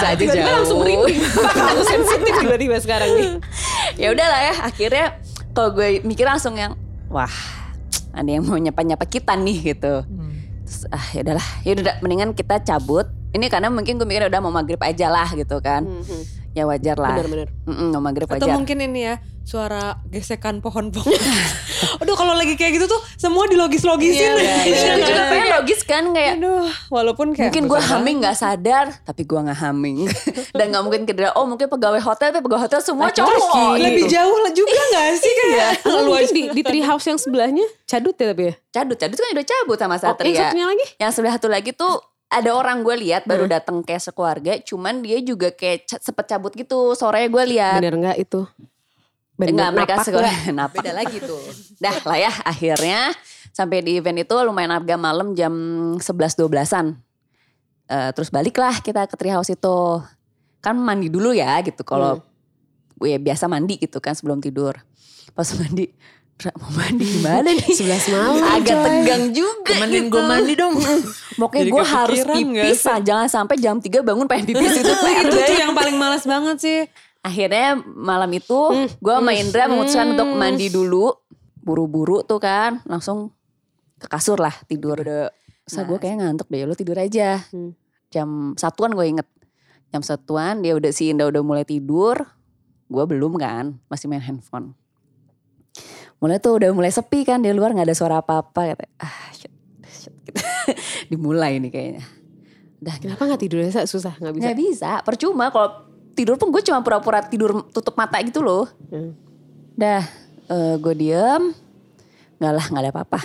Tiba-tiba- 0.08 0.34
jauh. 0.34 0.56
langsung 0.56 0.78
merinding. 0.80 1.20
Aku 1.44 1.82
sensitif 1.84 2.34
tiba-tiba 2.40 2.76
sekarang 2.80 3.10
nih. 3.14 3.30
ya 4.02 4.08
udahlah 4.10 4.42
ya 4.44 4.54
akhirnya 4.64 5.06
kalau 5.52 5.70
gue 5.74 6.02
mikir 6.02 6.24
langsung 6.24 6.54
yang 6.54 6.78
wah 7.08 7.32
ada 8.14 8.30
yang 8.30 8.42
mau 8.42 8.58
nyapa-nyapa 8.58 9.06
kita 9.06 9.34
nih 9.34 9.74
gitu. 9.74 10.02
Hmm. 10.02 10.34
Terus, 10.64 10.84
ah 10.90 11.06
ya 11.12 11.22
udahlah, 11.22 11.48
ya 11.62 11.72
udah 11.74 11.96
mendingan 12.00 12.32
kita 12.34 12.60
cabut. 12.60 13.06
Ini 13.30 13.46
karena 13.48 13.68
mungkin 13.68 13.96
gue 13.96 14.04
mikir 14.04 14.26
udah 14.26 14.40
mau 14.40 14.50
maghrib 14.50 14.80
aja 14.80 15.08
lah 15.08 15.30
gitu 15.32 15.60
kan. 15.60 15.86
Ya 16.58 16.66
wajar 16.66 16.98
lah. 16.98 17.14
Benar-benar. 17.14 17.48
Mm-mm, 17.70 17.88
mau 17.94 18.02
maghrib 18.02 18.26
Atau 18.26 18.42
wajar. 18.42 18.58
mungkin 18.58 18.78
ini 18.82 19.06
ya 19.06 19.16
suara 19.46 20.02
gesekan 20.10 20.58
pohon-pohon. 20.60 21.14
Aduh 22.02 22.18
kalau 22.18 22.34
lagi 22.34 22.58
kayak 22.58 22.76
gitu 22.76 22.90
tuh 22.90 22.98
semua 23.14 23.46
dilogis-logisin. 23.46 24.34
Iya, 24.36 24.56
iya. 24.66 24.92
Itu 24.98 25.06
juga 25.06 25.24
pengen 25.30 25.48
logis 25.54 25.82
kan 25.86 26.04
kayak 26.12 26.42
Aduh, 26.42 26.66
walaupun 26.90 27.32
kayak 27.32 27.54
mungkin 27.54 27.64
gue 27.70 27.80
humming 27.80 28.18
nggak 28.20 28.36
sadar 28.36 28.90
tapi 29.06 29.24
gue 29.24 29.38
nggak 29.38 29.60
humming 29.62 30.10
dan 30.58 30.66
nggak 30.74 30.84
mungkin 30.84 31.02
kira 31.06 31.30
oh 31.38 31.46
mungkin 31.46 31.70
pegawai 31.70 32.02
hotel 32.02 32.34
tapi 32.34 32.44
pegawai 32.44 32.68
hotel 32.68 32.82
semua 32.82 33.08
cowok 33.14 33.78
lebih 33.78 34.10
gitu. 34.10 34.18
jauh 34.18 34.38
juga 34.52 34.82
gak 34.92 35.08
sih 35.22 35.34
kayak 35.34 35.72
Kalau 35.86 36.02
mungkin 36.10 36.30
di, 36.34 36.44
di 36.52 36.62
tree 36.66 36.82
house 36.82 37.06
yang 37.06 37.20
sebelahnya 37.22 37.66
cadut 37.86 38.18
ya 38.18 38.34
tapi 38.34 38.44
ya. 38.50 38.54
cadut 38.74 38.98
cadut 38.98 39.16
kan 39.16 39.30
udah 39.32 39.46
cabut 39.46 39.78
sama 39.78 39.88
Oh, 39.88 39.94
yang 39.94 40.04
Satria 40.04 40.38
satunya 40.50 40.66
lagi? 40.66 40.86
yang 40.98 41.12
sebelah 41.14 41.34
satu 41.38 41.48
lagi 41.48 41.72
tuh 41.72 41.94
ada 42.28 42.52
orang 42.52 42.84
gue 42.84 42.96
lihat 43.08 43.24
baru 43.24 43.48
datang 43.48 43.80
kayak 43.84 44.04
sekeluarga 44.04 44.60
cuman 44.60 45.00
dia 45.00 45.24
juga 45.24 45.48
kayak 45.52 45.88
sempet 46.04 46.28
cabut 46.28 46.52
gitu 46.52 46.92
sorenya 46.92 47.32
gue 47.32 47.44
lihat 47.56 47.80
Bener 47.80 47.96
nggak 47.96 48.18
itu? 48.20 48.44
Enggak 49.38 49.70
mereka 49.70 49.94
napak 50.02 50.08
sekolah 50.10 50.34
nggak? 50.34 50.56
napak. 50.60 50.82
Beda 50.82 50.94
lagi 50.98 51.18
tuh. 51.22 51.44
Dah 51.78 51.96
lah 52.02 52.18
ya 52.18 52.32
akhirnya 52.42 53.14
sampai 53.54 53.86
di 53.86 54.02
event 54.02 54.26
itu 54.26 54.34
lumayan 54.42 54.74
agak 54.74 54.98
malam 54.98 55.38
jam 55.38 55.54
11-12an. 56.02 56.98
Eh, 57.88 58.10
terus 58.18 58.34
baliklah 58.34 58.82
kita 58.82 59.06
ke 59.06 59.14
treehouse 59.14 59.54
itu. 59.54 60.02
Kan 60.58 60.82
mandi 60.82 61.14
dulu 61.14 61.38
ya 61.38 61.62
gitu 61.62 61.86
kalau 61.86 62.18
gue 62.98 63.14
biasa 63.22 63.46
mandi 63.46 63.78
gitu 63.78 64.02
kan 64.02 64.18
sebelum 64.18 64.42
tidur. 64.42 64.74
Pas 65.38 65.46
mandi 65.54 65.94
mau 66.38 66.70
mandi 66.70 67.06
gimana 67.18 67.50
nih? 67.50 67.66
11 67.74 68.14
malam, 68.14 68.34
Agak 68.46 68.78
coy. 68.78 68.86
tegang 68.86 69.26
juga 69.34 69.74
Temenin 69.74 70.06
gitu. 70.06 70.14
gue 70.14 70.24
mandi 70.24 70.54
dong. 70.54 70.74
Pokoknya 71.34 71.66
gue 71.66 71.84
harus 71.86 72.20
pipis 72.30 72.82
lah. 72.86 73.00
Jangan 73.02 73.28
sampai 73.28 73.56
jam 73.58 73.82
3 73.82 74.06
bangun 74.06 74.30
pengen 74.30 74.54
pipis 74.54 74.86
itu. 74.86 74.94
itu 75.26 75.34
tuh 75.34 75.58
yang 75.58 75.74
paling 75.74 75.98
malas 75.98 76.30
banget 76.30 76.58
sih. 76.62 76.80
Akhirnya 77.26 77.82
malam 77.82 78.30
itu 78.38 78.60
gue 79.02 79.14
sama 79.18 79.34
Indra 79.34 79.66
memutuskan 79.66 80.14
untuk 80.14 80.30
mandi 80.38 80.70
dulu. 80.70 81.10
Buru-buru 81.58 82.24
tuh 82.24 82.40
kan 82.40 82.86
langsung 82.86 83.34
ke 83.98 84.06
kasur 84.06 84.38
lah 84.38 84.54
tidur. 84.70 85.02
Terus 85.02 85.74
gue 85.74 85.98
kayak 85.98 86.22
ngantuk 86.22 86.48
deh 86.54 86.64
lu 86.70 86.78
tidur 86.78 87.02
aja. 87.02 87.42
Hmm. 87.50 87.74
Jam 88.14 88.54
satuan 88.56 88.94
gue 88.94 89.04
inget. 89.10 89.28
Jam 89.90 90.06
satuan 90.06 90.62
dia 90.62 90.78
udah 90.78 90.94
si 90.94 91.10
Indah 91.10 91.28
udah 91.28 91.42
mulai 91.42 91.66
tidur. 91.66 92.30
Gue 92.88 93.04
belum 93.10 93.36
kan 93.42 93.82
masih 93.90 94.06
main 94.08 94.22
handphone. 94.24 94.78
Mulai 96.18 96.42
tuh 96.42 96.58
udah 96.58 96.70
mulai 96.74 96.90
sepi 96.90 97.22
kan 97.22 97.38
di 97.42 97.54
luar 97.54 97.78
nggak 97.78 97.88
ada 97.88 97.98
suara 97.98 98.16
apa-apa. 98.22 98.74
Kata, 98.74 98.86
ah 98.98 99.30
shit, 99.34 99.54
shit. 99.86 100.14
Gitu. 100.26 100.42
Dimulai 101.14 101.62
nih 101.62 101.70
kayaknya. 101.70 102.04
Udah 102.82 102.96
Kenapa 103.02 103.22
nggak 103.26 103.42
tidurnya 103.42 103.72
Sa? 103.74 103.82
susah 103.86 104.18
nggak 104.18 104.34
bisa? 104.38 104.44
Nggak 104.46 104.58
bisa, 104.58 104.92
percuma 105.02 105.50
kalau 105.50 105.70
tidur 106.18 106.38
pun 106.42 106.50
gue 106.50 106.62
cuma 106.66 106.82
pura-pura 106.82 107.22
tidur 107.22 107.70
tutup 107.70 107.94
mata 107.94 108.18
gitu 108.26 108.42
loh. 108.42 108.66
Hmm. 108.90 109.14
Dah, 109.78 110.02
gue 110.82 110.94
diem, 110.98 111.54
nggak 112.42 112.54
lah 112.54 112.66
nggak 112.70 112.84
ada 112.86 112.92
apa-apa. 112.94 113.20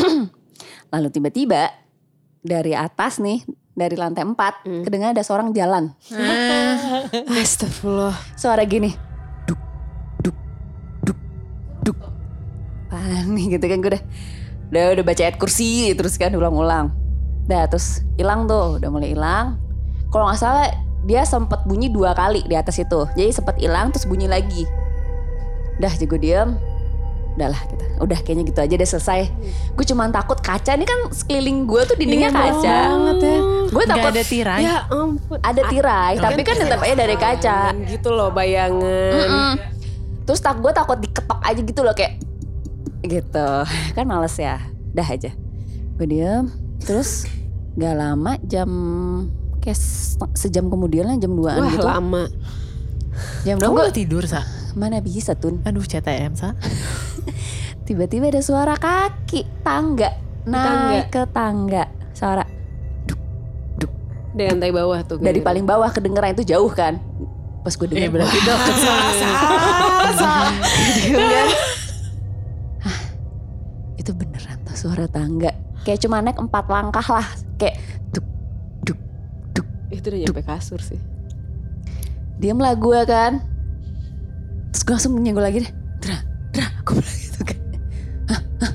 Lalu 0.92 1.08
tiba-tiba 1.12 1.68
dari 2.40 2.72
atas 2.72 3.20
nih, 3.20 3.44
dari 3.76 3.92
lantai 3.92 4.24
4 4.24 4.64
kedengaran 4.88 5.12
ada 5.12 5.24
seorang 5.24 5.52
jalan. 5.52 5.92
Astagfirullah. 7.44 8.16
Suara 8.36 8.64
gini, 8.64 8.88
Panik 12.96 13.60
gitu 13.60 13.66
kan 13.68 13.78
gue 13.78 13.90
udah, 13.92 14.02
udah 14.72 14.84
udah 14.96 15.04
baca 15.04 15.20
ayat 15.20 15.36
kursi 15.36 15.92
terus 15.92 16.16
kan 16.16 16.32
ulang-ulang. 16.32 16.88
Dah 17.44 17.68
terus 17.68 18.00
hilang 18.16 18.48
tuh, 18.48 18.80
udah 18.80 18.88
mulai 18.88 19.12
hilang. 19.12 19.60
Kalau 20.08 20.26
nggak 20.26 20.40
salah 20.40 20.72
dia 21.04 21.22
sempat 21.22 21.62
bunyi 21.62 21.92
dua 21.92 22.16
kali 22.16 22.42
di 22.42 22.56
atas 22.56 22.80
itu. 22.80 23.04
Jadi 23.14 23.30
sempat 23.30 23.60
hilang 23.60 23.92
terus 23.92 24.08
bunyi 24.08 24.26
lagi. 24.26 24.64
Dah 25.76 25.92
jago 25.92 26.16
diem. 26.16 26.56
Udah 27.36 27.52
lah 27.52 27.62
kita. 27.68 27.84
Udah 28.00 28.18
kayaknya 28.24 28.48
gitu 28.48 28.58
aja 28.64 28.74
udah 28.74 28.90
selesai. 28.96 29.20
Gue 29.76 29.84
cuma 29.84 30.08
takut 30.08 30.40
kaca 30.40 30.72
ini 30.72 30.88
kan 30.88 31.12
sekeliling 31.12 31.68
gue 31.68 31.82
tuh 31.84 31.96
dindingnya 32.00 32.32
Iya 32.32 32.40
kaca. 32.40 32.76
banget 32.96 33.16
ya. 33.20 33.38
Gue 33.68 33.82
Gak 33.84 33.90
takut 33.92 34.10
ada 34.10 34.22
tirai. 34.24 34.60
Ya 34.64 34.76
ampun. 34.88 35.38
ada 35.44 35.62
tirai, 35.68 36.12
tapi 36.16 36.40
kan 36.42 36.56
tetap 36.56 36.80
aja 36.80 36.94
dari 36.96 37.16
kaca. 37.20 37.58
Gitu 37.76 38.08
loh 38.08 38.32
bayangan. 38.32 39.12
Mm-mm. 39.12 39.52
Terus 40.26 40.40
tak 40.40 40.58
gue 40.58 40.72
takut 40.72 40.98
diketok 40.98 41.38
aja 41.38 41.60
gitu 41.60 41.80
loh 41.84 41.94
kayak 41.94 42.18
gitu. 43.08 43.48
Kan 43.96 44.04
males 44.04 44.34
ya. 44.34 44.60
Dah 44.90 45.04
aja. 45.04 45.30
Gue 45.96 46.06
diem. 46.06 46.50
Terus 46.78 47.24
gak 47.74 47.94
lama 47.94 48.36
jam 48.42 48.68
kayak 49.58 49.76
se- 49.76 50.16
sejam 50.34 50.66
kemudian 50.66 51.04
lah 51.04 51.16
jam 51.16 51.32
2an 51.32 51.56
Wah 51.56 51.70
gitu. 51.70 51.84
lama. 51.84 52.22
Jam 53.42 53.56
Kamu 53.56 53.72
2 53.72 53.82
udah 53.82 53.94
tidur, 53.94 54.24
Sa? 54.24 54.44
mana 54.72 55.00
bisa 55.00 55.32
tun. 55.32 55.62
Aduh, 55.62 55.80
CTM, 55.80 56.34
Sa. 56.34 56.52
Tiba-tiba 57.86 58.28
ada 58.28 58.38
suara 58.38 58.74
kaki 58.74 59.62
tangga 59.62 60.12
naik 60.42 61.08
ke 61.08 61.22
tangga. 61.26 61.88
Suara 62.12 62.44
Dari 64.30 64.52
lantai 64.52 64.68
bawah 64.68 65.00
tuh. 65.00 65.16
dari 65.16 65.40
gitu. 65.40 65.48
paling 65.48 65.64
bawah 65.64 65.88
kedengeran 65.88 66.36
itu 66.36 66.44
jauh 66.46 66.68
kan. 66.68 67.00
Pas 67.62 67.72
gue 67.72 67.88
Eh, 67.88 68.04
denger 68.04 68.10
berarti 68.12 68.36
wah, 68.38 68.60
itu 74.06 74.14
beneran 74.14 74.62
tuh 74.62 74.78
suara 74.78 75.10
tangga. 75.10 75.50
Kayak 75.82 76.06
cuma 76.06 76.22
naik 76.22 76.38
empat 76.38 76.70
langkah 76.70 77.02
lah. 77.10 77.26
Kayak 77.58 77.82
duk, 78.14 78.22
duk, 78.86 78.98
duk. 79.50 79.66
Itu 79.90 80.14
udah 80.14 80.20
nyampe 80.22 80.46
kasur 80.46 80.78
sih. 80.78 81.02
Diam 82.38 82.62
lah 82.62 82.78
gue 82.78 83.02
kan. 83.02 83.42
Terus 84.70 84.82
gue 84.86 84.94
langsung 84.94 85.18
nyenggol 85.18 85.42
lagi 85.42 85.66
deh. 85.66 85.72
Dra, 85.98 86.22
Dra, 86.54 86.70
gue 86.86 86.94
bilang 87.02 87.18
gitu 87.18 87.40
kan. 87.42 87.58
Hah, 88.30 88.40
hah. 88.62 88.72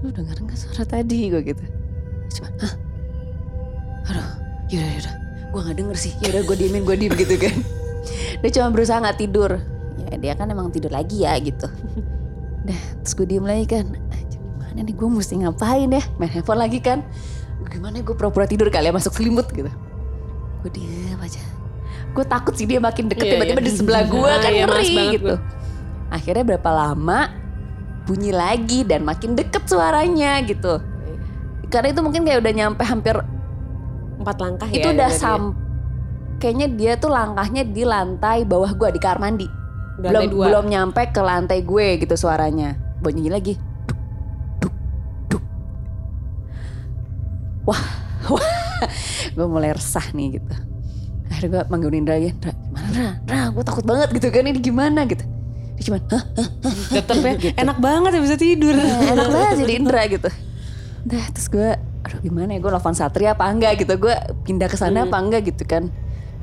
Lu 0.00 0.08
denger 0.08 0.36
gak 0.48 0.56
suara 0.56 0.84
tadi 0.88 1.28
gue 1.28 1.42
gitu. 1.44 1.64
Cuma, 2.40 2.48
hah. 2.64 2.72
Aduh, 4.08 4.28
yaudah, 4.72 4.92
yaudah. 4.96 5.14
Gue 5.52 5.60
gak 5.60 5.76
denger 5.76 5.96
sih. 6.00 6.12
Yaudah 6.24 6.40
gue 6.40 6.56
diemin, 6.56 6.88
gue 6.88 6.96
diem 6.96 7.12
gitu 7.20 7.36
kan. 7.36 7.56
Dia 8.40 8.50
cuma 8.56 8.72
berusaha 8.72 8.96
gak 8.96 9.20
tidur. 9.20 9.60
Ya 10.08 10.16
dia 10.16 10.32
kan 10.40 10.48
emang 10.48 10.72
tidur 10.72 10.88
lagi 10.88 11.28
ya 11.28 11.36
gitu. 11.36 11.68
Dah, 12.64 12.80
terus 13.04 13.12
gue 13.12 13.28
diem 13.28 13.44
lagi 13.44 13.68
kan. 13.68 13.92
Gimana 14.72 14.88
nih 14.88 14.96
gue 14.96 15.08
mesti 15.12 15.34
ngapain 15.36 15.88
ya? 15.92 16.02
Main 16.16 16.30
handphone 16.32 16.60
lagi 16.60 16.80
kan. 16.80 17.04
Gimana 17.68 18.00
gue 18.00 18.16
pura-pura 18.16 18.48
tidur 18.48 18.72
kali 18.72 18.88
ya 18.88 18.92
masuk 18.92 19.12
selimut 19.12 19.44
gitu. 19.52 19.68
Gue 20.64 20.70
diem 20.72 21.20
aja. 21.20 21.44
Gue 22.12 22.24
takut 22.24 22.56
sih 22.56 22.64
dia 22.64 22.80
makin 22.80 23.04
deket 23.08 23.24
Iya, 23.24 23.32
tiba-tiba 23.36 23.60
iya. 23.60 23.68
di 23.68 23.72
sebelah 23.72 24.02
gue 24.08 24.24
Ah, 24.24 24.40
kan 24.40 24.52
iya, 24.52 24.64
ngeri 24.64 24.88
banget 24.88 25.12
gitu. 25.12 25.24
gua. 25.28 25.36
Akhirnya 26.08 26.44
berapa 26.44 26.70
lama 26.72 27.20
bunyi 28.02 28.32
lagi 28.32 28.80
dan 28.84 29.04
makin 29.04 29.36
deket 29.36 29.68
suaranya 29.68 30.40
gitu. 30.44 30.80
Karena 31.68 31.88
itu 31.92 32.00
mungkin 32.00 32.24
kayak 32.24 32.40
udah 32.40 32.52
nyampe 32.52 32.82
hampir 32.84 33.16
Empat 34.16 34.36
langkah 34.40 34.68
ya. 34.68 34.76
itu 34.80 34.88
udah 34.88 35.08
dari 35.08 35.16
dia. 35.16 35.20
sam 35.20 35.42
kayaknya 36.36 36.66
dia 36.72 36.92
tuh 36.96 37.12
langkahnya 37.12 37.62
di 37.64 37.84
lantai 37.84 38.44
bawah 38.44 38.72
gua 38.72 38.88
di 38.88 39.00
kamar 39.00 39.20
mandi. 39.20 39.48
Udah 40.00 40.08
belum 40.08 40.24
dua. 40.32 40.44
belum 40.48 40.64
nyampe 40.68 41.02
ke 41.12 41.20
lantai 41.20 41.60
gue 41.60 41.86
gitu 42.00 42.16
suaranya. 42.16 42.76
Bunyi 42.98 43.28
lagi. 43.28 43.54
Wah, 47.64 47.82
wah. 48.32 48.46
gue 49.28 49.46
mulai 49.46 49.70
resah 49.70 50.04
nih 50.10 50.36
gitu. 50.36 50.54
Akhirnya 51.26 51.50
gue 51.50 51.62
manggilin 51.66 52.02
Indra 52.02 52.14
lagi. 52.16 52.30
Indra, 52.30 52.52
gimana 52.52 52.84
Indra? 52.84 53.08
Indra, 53.16 53.40
gue 53.48 53.64
takut 53.64 53.84
banget 53.84 54.08
gitu 54.12 54.26
kan. 54.28 54.42
Ini 54.42 54.60
gimana 54.60 55.00
gitu. 55.06 55.24
Dia 55.72 55.82
cuman, 55.82 56.00
hah? 56.10 56.24
Tetep 56.94 57.16
ya 57.18 57.32
enak 57.56 57.78
banget 57.78 58.10
ya 58.12 58.20
bisa 58.20 58.36
tidur. 58.36 58.74
Eh, 58.74 58.90
enak 59.08 59.28
banget 59.34 59.54
jadi 59.60 59.72
Indra 59.74 60.02
gitu. 60.06 60.28
Udah 61.02 61.24
terus 61.30 61.48
gue, 61.48 61.68
aduh 62.02 62.20
gimana 62.20 62.50
ya 62.52 62.58
gue 62.58 62.70
nelfon 62.70 62.92
Satria 62.92 63.32
apa 63.32 63.48
enggak 63.48 63.80
gitu. 63.80 63.94
Gue 63.98 64.14
pindah 64.42 64.66
ke 64.66 64.76
sana 64.76 65.06
apa 65.06 65.16
enggak 65.16 65.48
gitu 65.48 65.64
kan. 65.64 65.88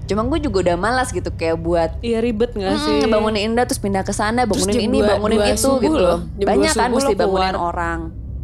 Cuma 0.04 0.26
gue 0.26 0.42
juga 0.42 0.66
udah 0.66 0.76
malas 0.76 1.14
gitu 1.14 1.30
kayak 1.30 1.62
buat 1.62 1.94
Iya 2.02 2.18
ribet 2.18 2.58
gak 2.58 2.82
sih? 2.82 3.06
Hmm, 3.06 3.14
bangunin 3.14 3.54
Indah 3.54 3.70
terus 3.70 3.78
pindah 3.78 4.02
ke 4.02 4.10
sana, 4.10 4.50
bangunin 4.50 4.82
ini, 4.82 5.06
dua- 5.06 5.22
bangunin 5.22 5.38
dua 5.38 5.48
itu 5.54 5.70
gitu. 5.78 5.94
loh. 5.94 6.20
Banyak 6.34 6.74
kan 6.74 6.90
mesti 6.90 7.14
bangunin 7.14 7.54
keluar. 7.54 7.70
orang. 7.70 8.00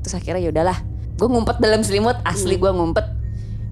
Terus 0.06 0.14
akhirnya 0.14 0.46
ya 0.46 0.54
udahlah. 0.54 0.78
Gue 1.16 1.28
ngumpet 1.32 1.58
dalam 1.64 1.80
selimut, 1.80 2.20
asli 2.28 2.60
gue 2.60 2.72
ngumpet. 2.72 3.08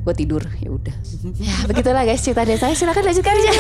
Gue 0.04 0.14
tidur, 0.16 0.44
ya 0.60 0.70
udah. 0.72 0.96
ya 1.48 1.56
begitulah 1.68 2.04
guys 2.08 2.24
cerita 2.24 2.48
dari 2.48 2.60
saya. 2.60 2.76
Silakan 2.76 3.04
lanjutkan 3.04 3.36
aja. 3.36 3.52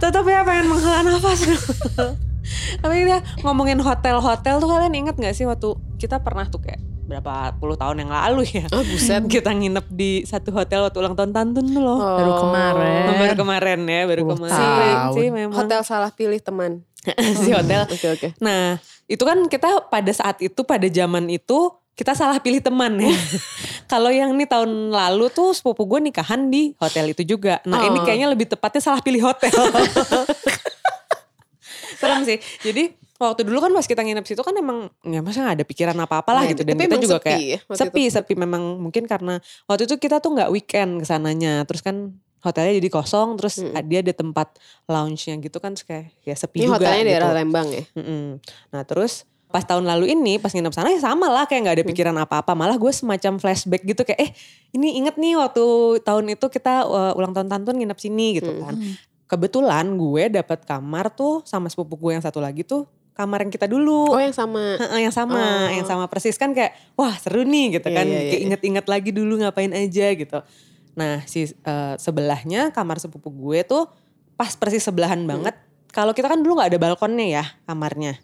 Tetap 0.00 0.24
ya 0.24 0.40
pengen 0.44 0.66
menghela 0.72 1.00
nafas. 1.04 1.40
Tapi 2.82 2.94
ya 3.10 3.18
ngomongin 3.42 3.82
hotel-hotel 3.82 4.62
tuh 4.62 4.68
kalian 4.70 4.94
inget 4.94 5.16
gak 5.18 5.34
sih 5.34 5.44
waktu 5.44 5.74
kita 5.98 6.22
pernah 6.22 6.46
tuh 6.46 6.62
kayak 6.62 6.78
berapa 7.06 7.54
puluh 7.62 7.78
tahun 7.78 8.02
yang 8.02 8.10
lalu 8.10 8.42
ya. 8.50 8.66
Oh, 8.74 8.82
buset. 8.82 9.22
Kita 9.38 9.54
nginep 9.54 9.86
di 9.94 10.26
satu 10.26 10.50
hotel 10.50 10.90
waktu 10.90 10.98
ulang 10.98 11.14
tahun 11.14 11.30
tantun 11.30 11.66
tuh 11.70 11.82
loh. 11.82 11.98
Baru 12.02 12.32
kemarin. 12.42 13.02
Baru 13.14 13.34
kemarin 13.38 13.80
ya, 13.86 14.02
baru 14.10 14.22
kemarin 14.26 14.94
tahun. 14.98 15.14
sih 15.14 15.26
memang. 15.30 15.54
Hotel 15.54 15.80
salah 15.86 16.10
pilih 16.10 16.42
teman. 16.42 16.82
si 17.46 17.54
hotel. 17.54 17.86
Oke 17.86 18.06
oke. 18.10 18.28
Nah, 18.42 18.82
itu 19.06 19.22
kan 19.22 19.38
kita 19.46 19.86
pada 19.86 20.10
saat 20.10 20.42
itu, 20.42 20.66
pada 20.66 20.90
zaman 20.90 21.30
itu 21.30 21.70
kita 21.96 22.12
salah 22.12 22.36
pilih 22.38 22.60
teman 22.60 22.92
ya. 23.00 23.08
Kalau 23.92 24.12
yang 24.12 24.36
nih 24.36 24.44
tahun 24.44 24.92
lalu 24.92 25.32
tuh 25.32 25.56
sepupu 25.56 25.88
gue 25.88 26.00
nikahan 26.04 26.46
di 26.46 26.76
hotel 26.76 27.10
itu 27.10 27.24
juga. 27.24 27.64
Nah 27.64 27.80
ini 27.82 27.98
Oh. 27.98 28.04
kayaknya 28.04 28.28
lebih 28.28 28.46
tepatnya 28.46 28.84
salah 28.84 29.00
pilih 29.00 29.24
hotel. 29.24 29.48
Serem 31.96 32.22
sih. 32.22 32.36
Jadi 32.60 32.92
waktu 33.16 33.48
dulu 33.48 33.64
kan 33.64 33.72
pas 33.72 33.88
kita 33.88 34.04
nginep 34.04 34.26
situ 34.28 34.44
kan 34.44 34.52
emang 34.52 34.92
ya 35.00 35.24
masa 35.24 35.48
gak 35.48 35.56
ada 35.56 35.64
pikiran 35.64 35.96
apa-apa 35.96 36.36
lah 36.36 36.42
Nah, 36.44 36.52
gitu. 36.52 36.62
Dan 36.68 36.76
tapi 36.76 36.84
kita 36.84 36.96
juga 37.00 37.16
sepi 37.16 37.24
kayak 37.24 37.40
ya 37.40 37.58
sepi, 37.72 38.02
sepi 38.12 38.32
memang 38.36 38.62
mungkin 38.76 39.08
karena 39.08 39.40
waktu 39.64 39.88
itu 39.88 39.96
kita 39.96 40.20
tuh 40.20 40.36
nggak 40.36 40.52
weekend 40.52 41.00
ke 41.00 41.06
sananya. 41.08 41.64
Terus 41.64 41.80
kan 41.80 42.12
hotelnya 42.44 42.76
jadi 42.76 42.90
kosong, 42.92 43.40
terus 43.40 43.58
dia 43.88 44.04
ada 44.04 44.12
tempat 44.12 44.52
lounge-nya 44.86 45.40
gitu 45.40 45.58
kan, 45.58 45.72
kayak 45.74 46.12
ya 46.22 46.36
sepi 46.36 46.62
Ini 46.62 46.68
juga 46.68 46.76
hotelnya 46.78 47.00
gitu. 47.00 47.10
daerah 47.10 47.30
Lembang 47.32 47.66
ya. 47.72 47.82
Mm-mm. 47.96 48.24
Nah 48.70 48.82
terus 48.84 49.24
pas 49.46 49.62
tahun 49.62 49.86
lalu 49.86 50.12
ini 50.12 50.36
pas 50.36 50.50
nginep 50.50 50.74
sana 50.74 50.90
ya 50.90 51.00
sama 51.00 51.30
lah 51.30 51.46
kayak 51.46 51.60
nggak 51.64 51.76
ada 51.80 51.84
pikiran 51.86 52.16
apa-apa 52.18 52.52
malah 52.52 52.74
gue 52.74 52.90
semacam 52.90 53.38
flashback 53.38 53.86
gitu 53.86 54.02
kayak 54.02 54.18
eh 54.20 54.30
ini 54.70 54.98
inget 54.98 55.14
nih 55.16 55.38
waktu 55.38 55.62
tahun 56.02 56.34
itu 56.34 56.46
kita 56.46 56.82
uh, 56.82 57.12
ulang 57.14 57.30
tahun 57.30 57.46
tantun 57.46 57.78
nginep 57.78 57.96
sini 57.96 58.42
gitu 58.42 58.52
kan 58.58 58.74
kebetulan 59.24 59.86
gue 59.96 60.30
dapat 60.30 60.62
kamar 60.62 61.10
tuh 61.10 61.42
sama 61.42 61.66
sepupu 61.66 61.96
gue 61.96 62.18
yang 62.18 62.22
satu 62.22 62.38
lagi 62.38 62.62
tuh 62.62 62.86
kamar 63.10 63.42
yang 63.42 63.50
kita 63.50 63.64
dulu 63.64 64.12
Oh 64.12 64.20
yang 64.20 64.36
sama. 64.36 64.76
Yang 65.00 65.14
sama, 65.16 65.40
Oh. 65.40 65.72
yang 65.72 65.86
sama 65.88 66.04
persis 66.04 66.36
kan 66.36 66.52
kayak 66.52 66.76
wah 66.94 67.16
seru 67.16 67.42
nih 67.42 67.80
gitu 67.80 67.88
Iya, 67.88 67.96
kan, 67.96 68.04
iya, 68.06 68.12
iya, 68.12 68.20
kayak 68.20 68.36
iya. 68.36 68.44
inget-inget 68.44 68.86
lagi 68.86 69.10
dulu 69.10 69.40
ngapain 69.40 69.72
aja 69.72 70.06
gitu. 70.12 70.38
Nah 70.94 71.24
si 71.24 71.48
eh, 71.48 71.94
sebelahnya 71.96 72.76
kamar 72.76 73.00
sepupu 73.00 73.32
gue 73.32 73.64
tuh 73.64 73.88
pas 74.36 74.52
persis 74.52 74.84
sebelahan 74.84 75.24
Hmm. 75.24 75.32
banget. 75.32 75.56
Kalau 75.90 76.12
kita 76.12 76.28
kan 76.28 76.44
dulu 76.44 76.60
nggak 76.60 76.76
ada 76.76 76.80
balkonnya 76.82 77.26
ya 77.40 77.44
kamarnya. 77.64 78.20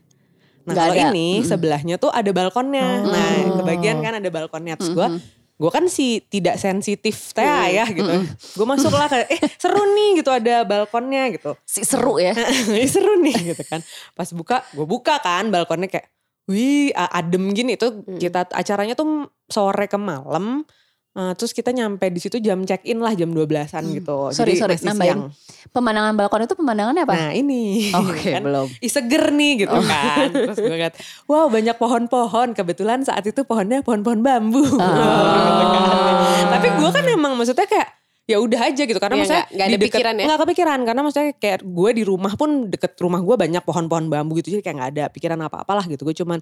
Nah 0.62 0.75
kalau 0.75 0.94
ada. 0.94 1.11
ini 1.11 1.42
sebelahnya 1.42 1.98
tuh 1.98 2.09
ada 2.09 2.31
balkonnya. 2.31 3.03
Oh. 3.03 3.11
Nah 3.11 3.33
kebagian 3.59 3.98
kan 3.98 4.18
ada 4.18 4.29
balkonnya. 4.29 4.79
Terus 4.79 4.92
gue 4.92 5.09
gue 5.53 5.70
kan 5.70 5.87
si 5.87 6.18
tidak 6.27 6.59
sensitif 6.59 7.31
teh 7.31 7.46
ya 7.46 7.87
gitu. 7.87 8.11
Gue 8.59 8.66
masuk 8.66 8.90
lah 8.90 9.07
kayak 9.07 9.31
eh 9.31 9.40
seru 9.59 9.83
nih 9.94 10.18
gitu 10.18 10.31
ada 10.35 10.66
balkonnya 10.66 11.31
gitu. 11.31 11.55
Si 11.62 11.87
seru 11.87 12.18
ya. 12.18 12.35
Ih, 12.83 12.90
seru 12.90 13.14
nih 13.18 13.55
gitu 13.55 13.62
kan. 13.66 13.79
Pas 14.14 14.27
buka, 14.35 14.66
gue 14.75 14.83
buka 14.83 15.22
kan 15.22 15.55
balkonnya 15.55 15.87
kayak, 15.87 16.11
wih 16.51 16.90
adem 16.90 17.55
gini 17.55 17.79
itu 17.79 17.94
Hmm. 17.94 18.18
kita 18.18 18.51
acaranya 18.51 18.98
tuh 18.98 19.31
sore 19.46 19.87
ke 19.87 19.94
malam. 19.94 20.66
Eh, 21.12 21.33
terus 21.37 21.53
kita 21.53 21.70
nyampe 21.70 22.09
di 22.09 22.16
situ 22.16 22.40
jam 22.40 22.64
check 22.64 22.81
in 22.83 22.96
lah 22.96 23.12
jam 23.12 23.29
12-an 23.29 23.85
gitu. 23.92 24.16
Hmm. 24.16 24.33
Sorry, 24.33 24.57
sorry, 24.57 24.75
masih 24.75 24.88
nambahin. 24.88 25.18
siang. 25.29 25.68
Pemandangan 25.68 26.16
balkon 26.16 26.42
itu 26.42 26.57
pemandangannya 26.57 27.05
apa? 27.05 27.12
Nah 27.14 27.33
ini. 27.33 27.92
Oke, 27.92 28.33
kan, 28.35 28.40
belum. 28.40 28.66
Ih 28.81 28.88
seger 28.88 29.29
nih 29.29 29.53
gitu 29.61 29.72
Oh. 29.72 29.85
kan. 29.85 30.33
Terus 30.33 30.57
gue 30.57 30.72
liat, 30.75 30.96
wow 31.29 31.53
banyak 31.53 31.77
pohon-pohon. 31.77 32.57
Kebetulan 32.57 33.05
saat 33.05 33.22
itu 33.22 33.44
pohonnya 33.44 33.81
pohon-pohon 33.81 34.20
bambu. 34.20 34.64
Ah. 34.81 35.53
Gitu 35.61 35.77
kan. 35.79 36.44
Tapi 36.51 36.68
gue 36.81 36.90
kan 36.90 37.05
emang 37.07 37.33
maksudnya 37.37 37.68
kayak 37.68 37.88
ya 38.22 38.38
udah 38.38 38.61
aja 38.70 38.82
gitu. 38.82 38.96
Karena 38.96 39.18
Iya, 39.18 39.22
maksudnya 39.22 39.44
di 39.44 39.56
ada 39.58 39.68
deket- 39.74 39.87
pikiran 39.90 40.14
ya? 40.14 40.24
nggak 40.24 40.40
kepikiran. 40.40 40.78
Karena 40.82 41.00
maksudnya 41.02 41.28
kayak 41.35 41.58
gue 41.61 41.90
di 41.92 42.02
rumah 42.02 42.32
pun 42.32 42.50
deket 42.66 42.92
rumah 42.96 43.18
gue 43.18 43.37
banyak 43.37 43.62
pohon-pohon 43.62 44.06
bambu 44.06 44.38
gitu. 44.38 44.54
Jadi 44.54 44.62
kayak 44.62 44.76
nggak 44.78 44.90
ada 44.94 45.04
pikiran 45.08 45.38
apa-apalah 45.42 45.85
gitu. 45.87 46.02
Gue 46.02 46.14
cuman 46.14 46.38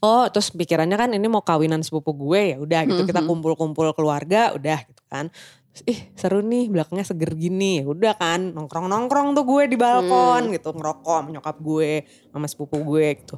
oh 0.00 0.24
terus 0.28 0.50
pikirannya 0.50 0.94
kan 0.94 1.10
ini 1.10 1.26
mau 1.26 1.40
kawinan 1.40 1.80
sepupu 1.80 2.12
gue 2.12 2.54
ya 2.54 2.56
udah 2.58 2.80
gitu. 2.84 3.02
Kita 3.04 3.20
kumpul-kumpul 3.22 3.90
keluarga 3.92 4.52
udah 4.52 4.78
gitu 4.84 5.02
kan. 5.08 5.32
Terus, 5.72 5.82
ih 5.88 6.00
seru 6.12 6.44
nih 6.44 6.68
belakangnya 6.68 7.06
seger 7.06 7.32
gini. 7.32 7.80
Ya 7.80 7.88
udah 7.88 8.12
kan 8.12 8.52
nongkrong 8.52 8.86
nongkrong 8.86 9.32
tuh 9.32 9.44
gue 9.48 9.62
di 9.66 9.76
balkon 9.76 10.52
gitu. 10.52 10.70
Ngerokok 10.70 11.16
sama 11.18 11.28
nyokap 11.32 11.56
gue 11.58 11.92
sama 12.28 12.46
sepupu 12.46 12.76
gue 12.82 13.06
gitu 13.18 13.36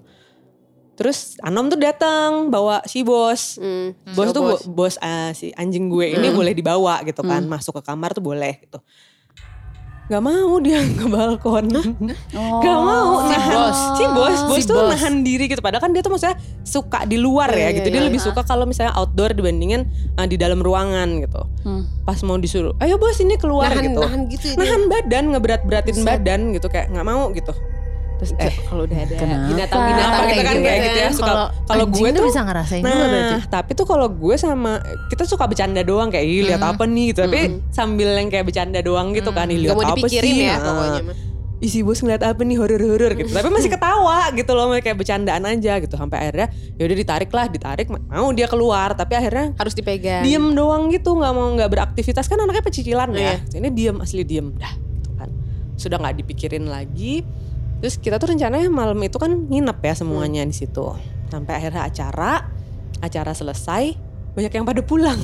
terus 0.95 1.35
Anom 1.39 1.67
tuh 1.67 1.77
datang 1.77 2.49
bawa 2.49 2.81
si 2.85 3.03
bos. 3.03 3.57
Hmm, 3.57 3.93
bos 4.09 4.25
so 4.25 4.33
tuh 4.33 4.43
bos. 4.45 4.61
bo- 4.63 4.87
bos 4.87 4.95
ah, 4.99 5.31
si 5.31 5.51
anjing 5.53 5.87
gue 5.87 6.13
ini 6.13 6.31
boleh 6.31 6.53
dibawa 6.53 7.03
gitu 7.03 7.21
kan. 7.21 7.45
Masuk 7.45 7.77
ke 7.77 7.83
kamar 7.85 8.11
tuh 8.11 8.23
boleh 8.23 8.59
gitu. 8.61 8.79
Gak 10.05 10.21
mau 10.21 10.61
dia 10.61 10.85
ke 11.01 11.07
balkon. 11.07 11.65
Oh. 12.37 12.61
Gak 12.61 12.77
mau 12.77 13.25
Si 13.25 13.33
nahan. 13.33 13.51
bos. 13.51 13.79
Si 13.97 14.05
bos 14.07 14.39
Bos 14.45 14.59
Si 14.59 14.67
tuh 14.67 14.77
bos. 14.77 14.91
nahan 14.91 15.23
diri 15.23 15.47
gitu. 15.47 15.59
Padahal 15.59 15.81
kan 15.81 15.91
dia 15.91 16.01
tuh 16.01 16.13
maksudnya 16.13 16.37
Suka 16.61 17.05
di 17.05 17.17
luar 17.17 17.49
ya 17.49 17.69
Iya, 17.69 17.69
gitu. 17.75 17.89
Iya, 17.89 17.91
Dia 17.91 18.01
iya. 18.01 18.09
lebih 18.09 18.21
suka 18.21 18.41
kalau 18.43 18.65
misalnya 18.65 18.93
outdoor 18.95 19.33
Dibandingin 19.33 19.89
uh, 20.15 20.25
di 20.25 20.37
dalam 20.37 20.61
ruangan 20.61 21.09
gitu. 21.19 21.41
Hmm. 21.63 21.89
Pas 22.03 22.21
mau 22.21 22.37
disuruh 22.37 22.77
Ayo 22.79 22.97
bos 22.97 23.17
ini 23.17 23.35
keluar 23.35 23.71
Nahan, 23.71 23.85
gitu. 23.87 24.01
nahan 24.03 24.21
gitu 24.29 24.45
ya. 24.47 24.57
Nahan 24.57 24.81
badan 24.87 25.25
Ngeberat-beratin 25.31 25.97
badan 26.03 26.41
gitu. 26.53 26.69
Kayak 26.69 26.93
gak 26.93 27.03
mau 27.03 27.29
gitu 27.31 27.53
Terus 28.25 28.33
eh 28.41 28.55
Kalau 28.65 28.83
udah 28.83 28.99
ada 28.99 29.15
binatang-binatang 29.45 30.11
Apa 30.17 30.25
gitu 30.27 30.43
kan 30.43 30.55
kayak 30.57 30.79
gitu 30.81 30.99
ya 30.99 31.09
suka 31.13 31.33
Kalau 31.63 31.85
gue 31.87 32.09
tuh 32.09 32.23
bisa 32.25 32.41
ngerasain 32.41 32.81
juga 32.81 33.05
berarti. 33.05 33.35
Nah, 33.37 33.45
tapi 33.47 33.71
tuh 33.73 33.85
kalau 33.85 34.09
gue 34.09 34.35
sama 34.35 34.73
kita 35.07 35.25
suka 35.25 35.45
bercanda 35.45 35.81
doang 35.81 36.09
kayak 36.09 36.25
ih 36.25 36.41
lihat 36.43 36.63
apa 36.63 36.85
nih 36.85 37.13
gitu. 37.13 37.21
Tapi 37.23 37.41
sambil 37.69 38.09
yang 38.15 38.29
kayak 38.29 38.45
bercanda 38.45 38.81
doang 38.81 39.13
gitu 39.13 39.29
kan, 39.29 39.47
ih 39.47 39.61
lihat 39.61 39.77
apa 39.77 40.07
sih? 40.07 40.21
ya 40.41 40.57
Nah, 40.57 40.65
pokoknya. 40.65 41.03
Isi 41.57 41.81
bos 41.81 41.97
ngeliat 41.97 42.21
apa 42.21 42.41
nih 42.41 42.57
horor-horor 42.57 43.13
gitu. 43.15 43.31
Tapi 43.31 43.49
masih 43.49 43.71
ketawa 43.77 44.29
gitu 44.33 44.53
loh, 44.53 44.69
kayak 44.75 44.95
bercandaan 44.95 45.45
aja 45.45 45.81
gitu. 45.81 45.95
Sampai 45.95 46.21
akhirnya 46.21 46.49
ya 46.77 46.85
udah 46.85 46.97
ditarik 46.99 47.31
lah, 47.31 47.47
ditarik 47.47 47.87
mau 47.89 48.29
dia 48.33 48.45
keluar, 48.45 48.93
tapi 48.93 49.15
akhirnya 49.15 49.53
Harus 49.55 49.73
dipegang. 49.73 50.21
diem 50.23 50.53
doang 50.53 50.89
gitu, 50.89 51.13
nggak 51.15 51.33
mau 51.33 51.49
nggak 51.53 51.71
beraktivitas 51.71 52.27
kan 52.27 52.37
anaknya 52.37 52.61
pecicilan 52.61 53.09
Iya. 53.13 53.41
ya. 53.41 53.57
Ini 53.57 53.69
diem 53.71 53.97
asli 53.97 54.23
diem 54.23 54.53
dah 54.53 54.73
gitu 54.77 55.11
kan. 55.17 55.29
Sudah 55.75 55.97
nggak 55.99 56.21
dipikirin 56.21 56.69
lagi. 56.69 57.25
Terus 57.85 58.01
kita 58.01 58.17
tuh 58.17 58.33
rencananya 58.33 58.65
malam 58.67 58.97
itu 58.99 59.21
kan 59.21 59.45
nginep 59.45 59.77
ya 59.79 59.93
semuanya 59.95 60.41
di 60.41 60.57
situ. 60.57 60.97
Sampai 61.29 61.53
akhirnya 61.55 61.85
acara, 61.85 62.49
acara 62.99 63.37
selesai, 63.37 63.93
banyak 64.33 64.49
yang 64.51 64.65
pada 64.65 64.81
pulang. 64.81 65.21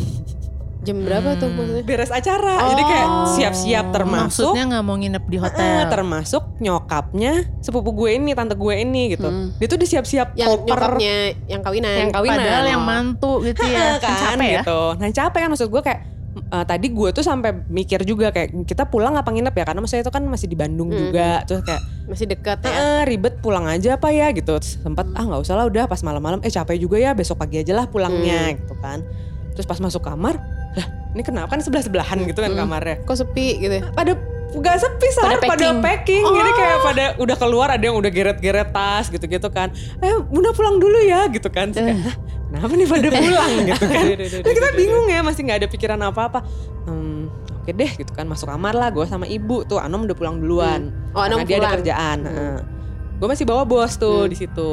Jam 0.80 0.96
berapa 0.98 1.36
tuh 1.36 1.48
maksudnya? 1.48 1.84
Beres 1.84 2.08
acara, 2.08 2.72
jadi 2.72 2.82
kayak 2.82 3.04
Oh. 3.06 3.28
siap-siap 3.30 3.92
termasuk 3.92 4.48
Maksudnya 4.48 4.64
nggak 4.66 4.82
mau 4.82 4.96
nginep 4.96 5.24
di 5.26 5.36
Eh, 5.36 5.40
hotel. 5.42 5.80
termasuk 5.88 6.42
nyokapnya 6.56 7.32
sepupu 7.60 7.92
gue 7.94 8.10
ini 8.14 8.32
tante 8.32 8.52
gue 8.54 8.74
ini 8.74 9.12
gitu 9.12 9.24
Hmm. 9.24 9.52
dia 9.56 9.66
tuh 9.66 9.76
udah 9.76 9.88
siap-siap 9.90 10.28
Yang 10.32 10.48
koper 10.50 10.64
nyokapnya 10.72 11.16
yang 11.46 11.60
kawinan. 11.60 11.96
yang 11.98 12.10
kawinan 12.10 12.36
Padahal 12.38 12.64
yang 12.66 12.80
mantu 12.82 13.32
gitu 13.42 13.60
ya. 13.62 13.96
kan, 14.00 14.08
Kan 14.08 14.36
capek 14.36 14.48
ya. 14.48 14.60
gitu 14.60 14.80
nah 14.96 15.08
capek 15.10 15.38
kan 15.38 15.48
maksud 15.48 15.68
gue 15.68 15.82
kayak 15.82 16.00
eh, 16.50 16.64
tadi 16.64 16.86
gue 16.88 17.08
tuh 17.10 17.22
sampai 17.22 17.54
mikir 17.64 18.02
juga 18.02 18.28
kayak 18.28 18.66
kita 18.66 18.84
pulang 18.84 19.14
apa 19.14 19.30
nginep 19.30 19.50
ya? 19.52 19.64
Karena 19.64 19.80
maksudnya 19.80 20.02
itu 20.02 20.10
kan 20.10 20.22
masih 20.24 20.46
di 20.46 20.54
Bandung 20.54 20.90
Hmm. 20.90 20.98
juga. 21.00 21.42
Terus 21.44 21.62
kayak 21.62 21.82
Masih 22.04 22.26
dekat 22.26 22.58
ya. 22.60 22.70
"Eh, 22.74 23.02
ribet 23.06 23.38
pulang 23.38 23.64
aja 23.64 23.94
apa 23.94 24.10
ya? 24.10 24.28
Gitu. 24.30 24.50
Sempat 24.60 25.06
ah 25.14 25.22
nggak 25.22 25.40
usah 25.40 25.54
lah 25.54 25.64
udah 25.64 25.86
pas 25.86 26.02
malam-malam. 26.02 26.42
Eh 26.42 26.50
capek 26.50 26.74
juga 26.76 26.98
ya 26.98 27.14
besok 27.14 27.38
pagi 27.38 27.56
aja 27.56 27.70
lah 27.72 27.86
pulangnya. 27.86 28.50
Gitu 28.52 28.74
kan. 28.76 29.06
Terus 29.52 29.62
pas 29.64 29.78
masuk 29.78 30.02
kamar 30.02 30.42
lah 30.70 30.86
ini 31.10 31.22
kenapa 31.22 31.50
kan 31.50 31.58
sebelah 31.58 31.80
sebelahan 31.80 32.18
gitu 32.22 32.38
kan 32.38 32.50
kamarnya? 32.52 33.02
Kok 33.02 33.14
sepi 33.16 33.58
gitu 33.58 33.74
ya? 33.76 33.82
pada 33.90 34.14
gak 34.52 34.76
sepi 34.76 35.08
sar 35.12 35.26
Pada 35.28 35.38
pada 35.40 35.46
packing. 35.54 35.78
packing, 35.80 36.24
jadi 36.26 36.50
kayak 36.52 36.78
pada 36.80 37.04
udah 37.18 37.36
keluar 37.36 37.68
ada 37.68 37.78
yang 37.80 37.94
udah 37.94 38.06
geret-geret 38.08 38.68
tas 38.68 39.06
gitu-gitu 39.06 39.46
kan. 39.48 39.70
Eh 39.98 40.10
bunda 40.24 40.50
pulang 40.50 40.74
dulu 40.76 40.98
ya 41.00 41.26
gitu 41.26 41.46
kan. 41.48 41.70
Terus 41.70 41.86
kayak, 41.86 41.98
"Hah, 42.00 42.14
kenapa 42.50 42.72
nih 42.72 42.84
pada 42.84 43.08
pulang 43.08 43.52
gitu 43.68 43.84
kan? 43.84 44.04
Terus 44.42 44.54
kita 44.54 44.70
bingung 44.74 45.06
ya 45.06 45.20
masih 45.20 45.40
nggak 45.42 45.58
ada 45.58 45.68
pikiran 45.68 46.00
apa-apa. 46.02 46.42
Hmm, 46.82 47.30
oke 47.56 47.62
oke 47.62 47.72
deh 47.72 47.90
gitu 47.96 48.10
kan. 48.10 48.24
Masuk 48.24 48.46
kamar 48.46 48.72
lah 48.72 48.88
gue 48.88 49.04
sama 49.04 49.24
ibu 49.24 49.62
tuh. 49.62 49.78
Anom 49.78 50.02
udah 50.02 50.14
pulang 50.14 50.36
duluan. 50.36 50.90
Oh, 51.10 51.20
Anom 51.20 51.40
karena 51.40 51.48
dia 51.48 51.56
ada 51.56 51.68
kerjaan 51.72 52.18
Hmm. 52.20 52.58
gue 53.16 53.28
masih 53.28 53.44
bawa 53.44 53.62
bos 53.62 53.94
tuh 53.94 54.24
Hmm. 54.24 54.28
di 54.28 54.36
situ. 54.36 54.70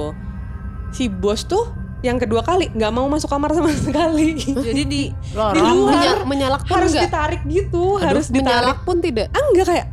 Si 0.89 1.05
bos 1.05 1.43
tuh 1.43 1.67
yang 1.99 2.15
kedua 2.15 2.41
kali 2.41 2.69
nggak 2.69 2.91
mau 2.91 3.05
masuk 3.05 3.27
kamar 3.27 3.51
sama 3.51 3.69
sekali. 3.87 4.37
Jadi 4.37 4.81
di 4.83 5.01
Di 5.09 5.35
luar. 5.35 5.53
Menya- 5.53 6.25
menyalak 6.25 6.61
pun 6.63 6.77
harus 6.77 6.91
enggak? 6.91 7.05
ditarik 7.07 7.41
gitu 7.45 7.85
Aduh, 7.95 8.05
harus 8.07 8.25
ditarik. 8.27 8.45
Menyalak 8.47 8.79
pun 8.81 8.97
tidak. 8.99 9.27
ah 9.31 9.43
enggak 9.47 9.67
kayak 9.67 9.87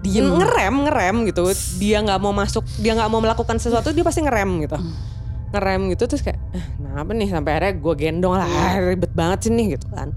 Diem. 0.00 0.32
ngerem 0.32 0.74
ngerem 0.82 1.16
gitu. 1.24 1.44
Dia 1.76 2.00
nggak 2.00 2.18
mau 2.18 2.32
masuk 2.32 2.64
dia 2.76 2.92
nggak 2.94 3.08
mau 3.08 3.20
melakukan 3.20 3.56
sesuatu 3.56 3.90
dia 3.90 4.00
pasti 4.00 4.20
ngerem 4.20 4.64
gitu 4.64 4.76
ngerem 5.50 5.90
gitu 5.90 6.06
terus 6.06 6.20
kayak 6.20 6.38
eh, 6.50 6.64
kenapa 6.76 7.10
nih 7.10 7.28
sampai 7.28 7.50
akhirnya 7.52 7.74
gue 7.76 7.94
gendong 7.96 8.34
lah 8.34 8.46
ah, 8.46 8.74
ribet 8.80 9.12
banget 9.12 9.38
sih 9.42 9.52
nih 9.52 9.74
gitu 9.74 9.88
kan 9.88 10.10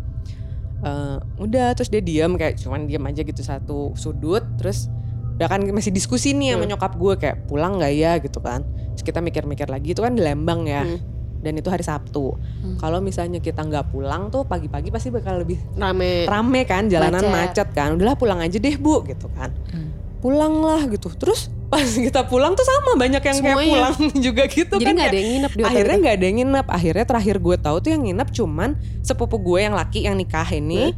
Eh, 0.80 1.15
udah 1.39 1.72
terus 1.72 1.88
dia 1.88 2.04
diam 2.04 2.36
kayak 2.36 2.60
cuman 2.60 2.84
diam 2.84 3.00
aja 3.04 3.24
gitu 3.24 3.39
satu 3.39 3.96
sudut 3.96 4.43
terus 4.58 4.91
udah 5.34 5.48
kan 5.48 5.63
masih 5.65 5.89
diskusi 5.89 6.36
nih 6.36 6.54
sama 6.54 6.67
Hmm. 6.67 6.76
nyokap 6.76 6.93
gue 6.93 7.13
kayak 7.15 7.48
pulang 7.48 7.80
nggak 7.80 7.93
ya 7.93 8.19
gitu 8.19 8.38
kan 8.38 8.67
terus 8.91 9.00
kita 9.02 9.17
mikir-mikir 9.17 9.63
lagi 9.65 9.96
itu 9.96 9.98
kan 9.98 10.12
di 10.12 10.19
Lembang 10.19 10.67
ya 10.67 10.84
Hmm. 10.84 11.00
dan 11.39 11.56
itu 11.56 11.72
hari 11.72 11.82
Sabtu 11.82 12.36
Hmm. 12.36 12.76
kalau 12.76 13.00
misalnya 13.00 13.39
kita 13.39 13.63
nggak 13.63 13.89
pulang 13.89 14.28
tuh 14.28 14.43
pagi-pagi 14.43 14.91
pasti 14.91 15.08
bakal 15.08 15.39
lebih 15.39 15.56
Rame. 15.74 16.28
rame 16.28 16.62
kan 16.63 16.86
jalanan 16.86 17.24
Macet. 17.24 17.32
macet, 17.32 17.67
kan 17.72 17.96
udahlah 17.96 18.13
pulang 18.13 18.39
aja 18.39 18.60
deh 18.60 18.76
bu 18.76 19.08
gitu 19.08 19.32
kan 19.32 19.56
Hmm. 19.72 19.88
pulang 20.19 20.60
lah 20.60 20.84
gitu 20.86 21.08
terus 21.13 21.48
pas 21.73 21.89
kita 21.89 22.21
pulang 22.23 22.53
tuh 22.53 22.62
sama 22.62 22.93
banyak 22.93 23.17
yang 23.19 23.38
kayak 23.41 23.57
Semuanya. 23.57 23.73
pulang 23.73 23.95
juga 24.29 24.43
gitu 24.45 24.75
Jadi 24.77 24.86
kan 24.86 24.93
nggak 24.93 25.01
kayak- 25.01 25.09
ada 25.09 25.17
yang 25.17 25.31
nginep 25.33 25.51
di 25.51 25.57
hotel 25.57 25.71
akhirnya 25.73 25.89
itu? 25.89 26.01
nggak 26.01 26.13
ada 26.13 26.25
yang 26.25 26.38
nginep. 26.38 26.65
Akhirnya 26.69 27.05
terakhir 27.09 27.36
gue 27.39 27.55
tahu 27.57 27.77
tuh 27.79 27.89
yang 27.89 28.03
nginep 28.03 28.29
cuman 28.29 28.69
sepupu 29.01 29.36
gue 29.39 29.59
yang 29.59 29.73
laki 29.73 29.99
yang 30.05 30.13
nikah 30.13 30.45
ini. 30.45 30.93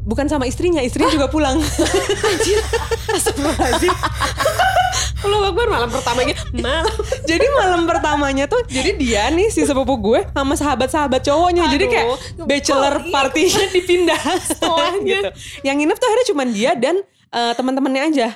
Bukan 0.00 0.26
sama 0.26 0.46
istrinya 0.46 0.78
istrinya 0.80 1.10
juga 1.10 1.26
pulang. 1.26 1.58
Astagfirullahaladzim. 3.10 3.90
Allah 5.20 5.52
Akbar 5.52 5.66
malam 5.68 5.90
pertama 5.90 6.24
gitu. 6.24 6.40
Malam. 6.56 6.88
jadi 7.28 7.44
malam 7.52 7.84
pertamanya 7.84 8.48
tuh 8.48 8.64
jadi 8.64 8.96
dia 8.96 9.28
nih 9.28 9.52
si 9.52 9.60
sepupu 9.60 10.00
gue 10.00 10.24
sama 10.26 10.56
sahabat-sahabat 10.56 11.20
cowoknya. 11.20 11.68
Jadi 11.68 11.84
kayak 11.86 12.06
Aduh, 12.08 12.46
bachelor 12.46 12.94
kok 12.96 13.12
partinya 13.12 13.64
dipindah. 13.68 14.22
Gitu. 15.02 15.28
Yang 15.60 15.76
nginep 15.76 15.96
tuh 15.98 16.06
akhirnya 16.08 16.26
cuman 16.30 16.48
dia 16.48 16.70
dan 16.72 16.96
eh, 17.28 17.52
teman-temannya 17.52 18.02
aja 18.08 18.28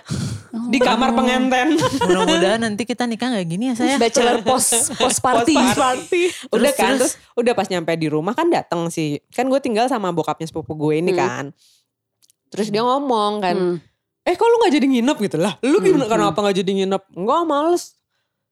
di 0.75 0.81
kamar 0.81 1.11
pengantin 1.13 1.79
Mudah-mudahan 1.79 2.61
nanti 2.61 2.83
kita 2.83 3.05
nikah 3.05 3.31
nggak 3.31 3.47
gini 3.47 3.65
ya 3.71 3.75
saya. 3.75 3.95
Bachelor 3.97 4.43
post 4.43 4.93
post 4.93 5.19
party. 5.25 5.53
Post 5.53 5.77
party. 5.77 6.23
udah 6.49 6.59
Terus, 6.67 6.75
kan 6.75 6.93
terus? 6.93 7.13
terus 7.15 7.35
udah 7.35 7.53
pas 7.53 7.67
nyampe 7.67 7.95
di 7.95 8.07
rumah 8.07 8.33
kan 8.33 8.47
datang 8.47 8.89
sih 8.89 9.23
kan 9.29 9.45
gue 9.45 9.59
tinggal 9.59 9.87
sama 9.87 10.11
bokapnya 10.11 10.45
sepupu 10.45 10.75
gue 10.75 10.99
ini 10.99 11.11
Hmm. 11.11 11.21
kan 11.21 11.45
terus 12.49 12.69
dia 12.69 12.81
ngomong 12.81 13.33
kan 13.39 13.57
Hmm. 13.57 13.77
eh 14.23 14.33
kok 14.33 14.45
lu 14.45 14.57
nggak 14.59 14.75
jadi 14.75 14.87
nginep 14.89 15.17
gitu 15.21 15.37
lah 15.37 15.55
lu 15.61 15.79
gimana 15.79 16.05
Hmm. 16.05 16.13
kenapa 16.13 16.39
nggak 16.41 16.57
jadi 16.57 16.71
nginep 16.77 17.03
enggak 17.13 17.43
males 17.45 17.83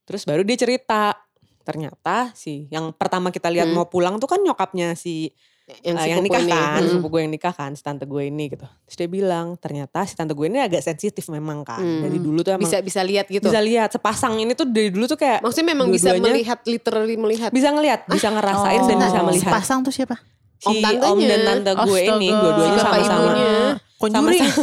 terus 0.03 0.23
baru 0.23 0.43
dia 0.43 0.57
cerita 0.57 1.15
ternyata 1.61 2.31
si 2.33 2.67
yang 2.69 2.91
pertama 2.91 3.31
kita 3.31 3.47
lihat 3.47 3.67
Hmm. 3.67 3.77
mau 3.77 3.87
pulang 3.87 4.19
tuh 4.19 4.27
kan 4.27 4.39
nyokapnya 4.39 4.95
si 4.95 5.31
Yang, 5.63 5.97
si 5.97 6.09
yang 6.09 6.21
nikah 6.21 6.43
ini. 6.43 6.51
kan 6.51 6.75
Hmm. 6.77 6.91
sepupu 6.91 7.09
gue 7.09 7.21
yang 7.23 7.33
nikah 7.33 7.55
kan 7.55 7.71
si 7.73 7.81
tante 7.81 8.03
gue 8.03 8.23
ini 8.25 8.45
gitu 8.49 8.67
terus 8.67 8.97
dia 8.97 9.07
bilang 9.07 9.55
ternyata 9.57 10.03
si 10.03 10.13
tante 10.13 10.33
gue 10.33 10.45
ini 10.45 10.59
agak 10.59 10.81
sensitif 10.81 11.23
memang 11.29 11.63
kan 11.63 11.79
Hmm. 11.79 12.03
dari 12.03 12.19
dulu 12.19 12.41
tuh 12.41 12.53
emang 12.53 12.63
Bisa 12.63 12.79
bisa 12.79 13.01
lihat 13.01 13.27
gitu. 13.27 13.43
bisa 13.43 13.59
lihat 13.59 13.89
sepasang 13.89 14.37
ini 14.37 14.53
tuh 14.53 14.65
dari 14.65 14.91
dulu 14.91 15.07
tuh 15.07 15.15
kayak 15.15 15.39
Maksudnya 15.41 15.69
memang 15.71 15.87
bisa 15.89 16.11
dua-duanya 16.11 16.35
melihat 16.35 16.59
literally 16.65 17.17
melihat. 17.17 17.51
bisa 17.51 17.69
ngelihat 17.69 18.01
bisa 18.07 18.29
ngerasain 18.29 18.81
dan 18.83 18.97
Oh, 18.97 19.01
bisa 19.01 19.21
melihat 19.25 19.53
Pasang 19.53 19.81
tuh 19.81 19.91
siapa? 19.91 20.19
si 20.59 20.79
Om 20.79 20.79
om, 21.05 21.19
dan 21.21 21.41
tante 21.45 21.73
gue 21.81 22.01
ini 22.01 22.29
Astaga. 22.29 22.39
dua-duanya 22.41 22.71
Si 22.73 22.79
bapak 22.81 22.99
sama-sama. 23.01 23.33
Conjuring. 23.97 24.43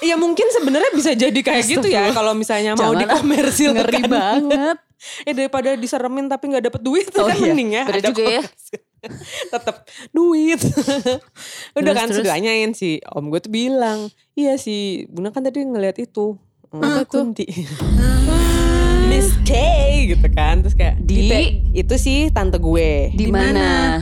Iya 0.00 0.16
mungkin 0.16 0.48
sebenarnya 0.48 0.90
bisa 0.90 1.12
jadi 1.12 1.34
kayak 1.36 1.64
gitu 1.66 1.84
ya 1.84 2.08
kalau 2.10 2.32
misalnya 2.32 2.72
mau 2.72 2.88
ah, 2.88 2.96
dikomersil 2.96 3.70
Ngeri 3.70 4.00
banget. 4.02 4.76
Eh 5.22 5.34
daripada 5.38 5.76
diseremin 5.76 6.24
tapi 6.24 6.48
nggak 6.48 6.64
dapet 6.66 6.80
duit 6.80 7.06
Oh 7.14 7.26
kan 7.28 7.36
iya, 7.36 7.52
mending 7.52 7.70
ya 7.70 7.82
bener 7.84 8.02
juga 8.06 8.22
ya. 8.24 8.42
Tetap 9.48 9.84
duit. 10.10 10.60
Udah 11.76 11.82
Terus, 11.82 11.96
kan 11.96 12.06
terus? 12.06 12.16
sudah 12.20 12.32
tanyain 12.32 12.70
si 12.70 13.00
om 13.08 13.28
gue 13.28 13.38
tuh 13.38 13.48
bilang, 13.48 14.06
iya 14.32 14.54
si 14.54 14.76
Bunda 15.06 15.28
kan 15.28 15.40
tadi 15.40 15.62
ngeliat 15.62 15.96
itu. 15.96 16.36
Apa 16.70 17.02
tuh? 17.02 17.26
Kunti. 17.26 17.46
Miss 19.10 19.34
K 19.42 19.50
gitu 20.06 20.28
kan 20.30 20.62
terus 20.62 20.72
kayak 20.72 21.02
Di- 21.02 21.26
"Te- 21.26 21.50
itu 21.74 21.94
sih 21.96 22.30
tante 22.30 22.56
gue 22.56 23.10
Di 23.10 23.26
mana? 23.26 23.98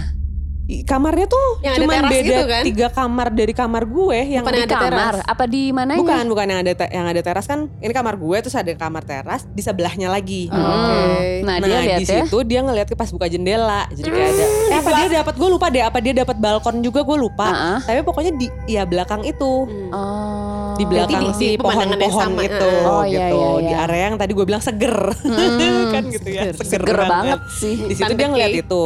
I- 0.68 0.85
kamarnya 0.85 1.24
tuh 1.24 1.48
Yang 1.59 1.72
ada 1.72 1.81
cuman 1.81 1.96
teras 1.96 2.12
beda 2.12 2.26
gitu 2.28 2.42
kan? 2.46 2.62
tiga 2.62 2.87
kamar 2.90 3.28
dari 3.31 3.52
kamar 3.52 3.83
gue 3.85 4.18
yang 4.28 4.42
Bukan 4.42 4.52
Di 4.52 4.59
yang 4.59 4.68
ada 4.68 4.76
kamar? 4.78 4.92
teras. 4.92 5.24
Apa 5.26 5.44
di 5.44 5.62
mananya? 5.70 5.96
bukan 5.98 6.24
bukan 6.26 6.44
yang 6.46 6.61
ada 6.61 6.72
yang 6.87 7.07
ada 7.07 7.20
teras 7.22 7.44
kan 7.44 7.59
ini 7.74 7.88
kamar 7.90 8.14
gue 8.14 8.37
terus 8.38 8.52
ada 8.54 8.68
kamar 8.70 9.02
teras 9.02 9.48
di 9.48 9.61
sebelahnya 9.61 10.07
lagi 10.07 10.46
Oh. 10.48 10.61
Oke. 10.61 11.40
Nah, 11.40 11.57
Nah, 11.57 11.64
dia 11.64 11.78
lihat 11.78 11.98
di 11.98 12.04
ya. 12.04 12.20
situ 12.20 12.37
dia 12.42 12.61
ngeliat 12.61 12.85
ke 12.85 12.94
pas 12.94 13.09
buka 13.09 13.26
jendela 13.26 13.88
jadi 13.90 14.07
kayak 14.07 14.28
ada 14.28 14.44
eh, 14.68 14.76
apa 14.76 14.90
dia 14.94 15.09
dapat 15.18 15.35
gue 15.35 15.48
lupa 15.48 15.66
deh 15.68 15.81
apa 15.83 15.98
dia 15.98 16.12
dapat 16.14 16.37
balkon 16.37 16.76
juga 16.78 17.00
gue 17.00 17.16
lupa 17.16 17.48
Heeh. 17.48 17.78
tapi 17.83 18.00
pokoknya 18.02 18.33
di 18.35 18.46
ya 18.66 18.85
belakang 18.85 19.24
itu 19.24 19.52
Hmm. 19.64 19.88
Oh. 19.90 20.76
di 20.76 20.85
belakang 20.85 21.16
Berarti 21.24 21.33
di- 21.33 21.38
si 21.40 21.46
di 21.48 21.59
pohon-pohon 21.59 22.22
sama, 22.28 22.42
itu. 22.44 22.70
Oh, 22.85 23.02
iya, 23.02 23.18
gitu 23.24 23.40
iya, 23.40 23.48
di 23.59 23.66
iya. 23.66 23.78
area 23.83 24.02
yang 24.04 24.16
tadi 24.16 24.33
gue 24.33 24.44
bilang 24.44 24.61
seger 24.61 24.94
Hmm. 25.16 25.88
kan 25.96 26.02
gitu 26.07 26.28
ya 26.28 26.52
seger, 26.52 26.85
Seger 26.85 26.98
banget 27.02 27.40
sih. 27.50 27.74
di 27.83 27.94
situ 27.94 28.12
dia 28.12 28.28
ngeliat 28.28 28.52
itu 28.54 28.83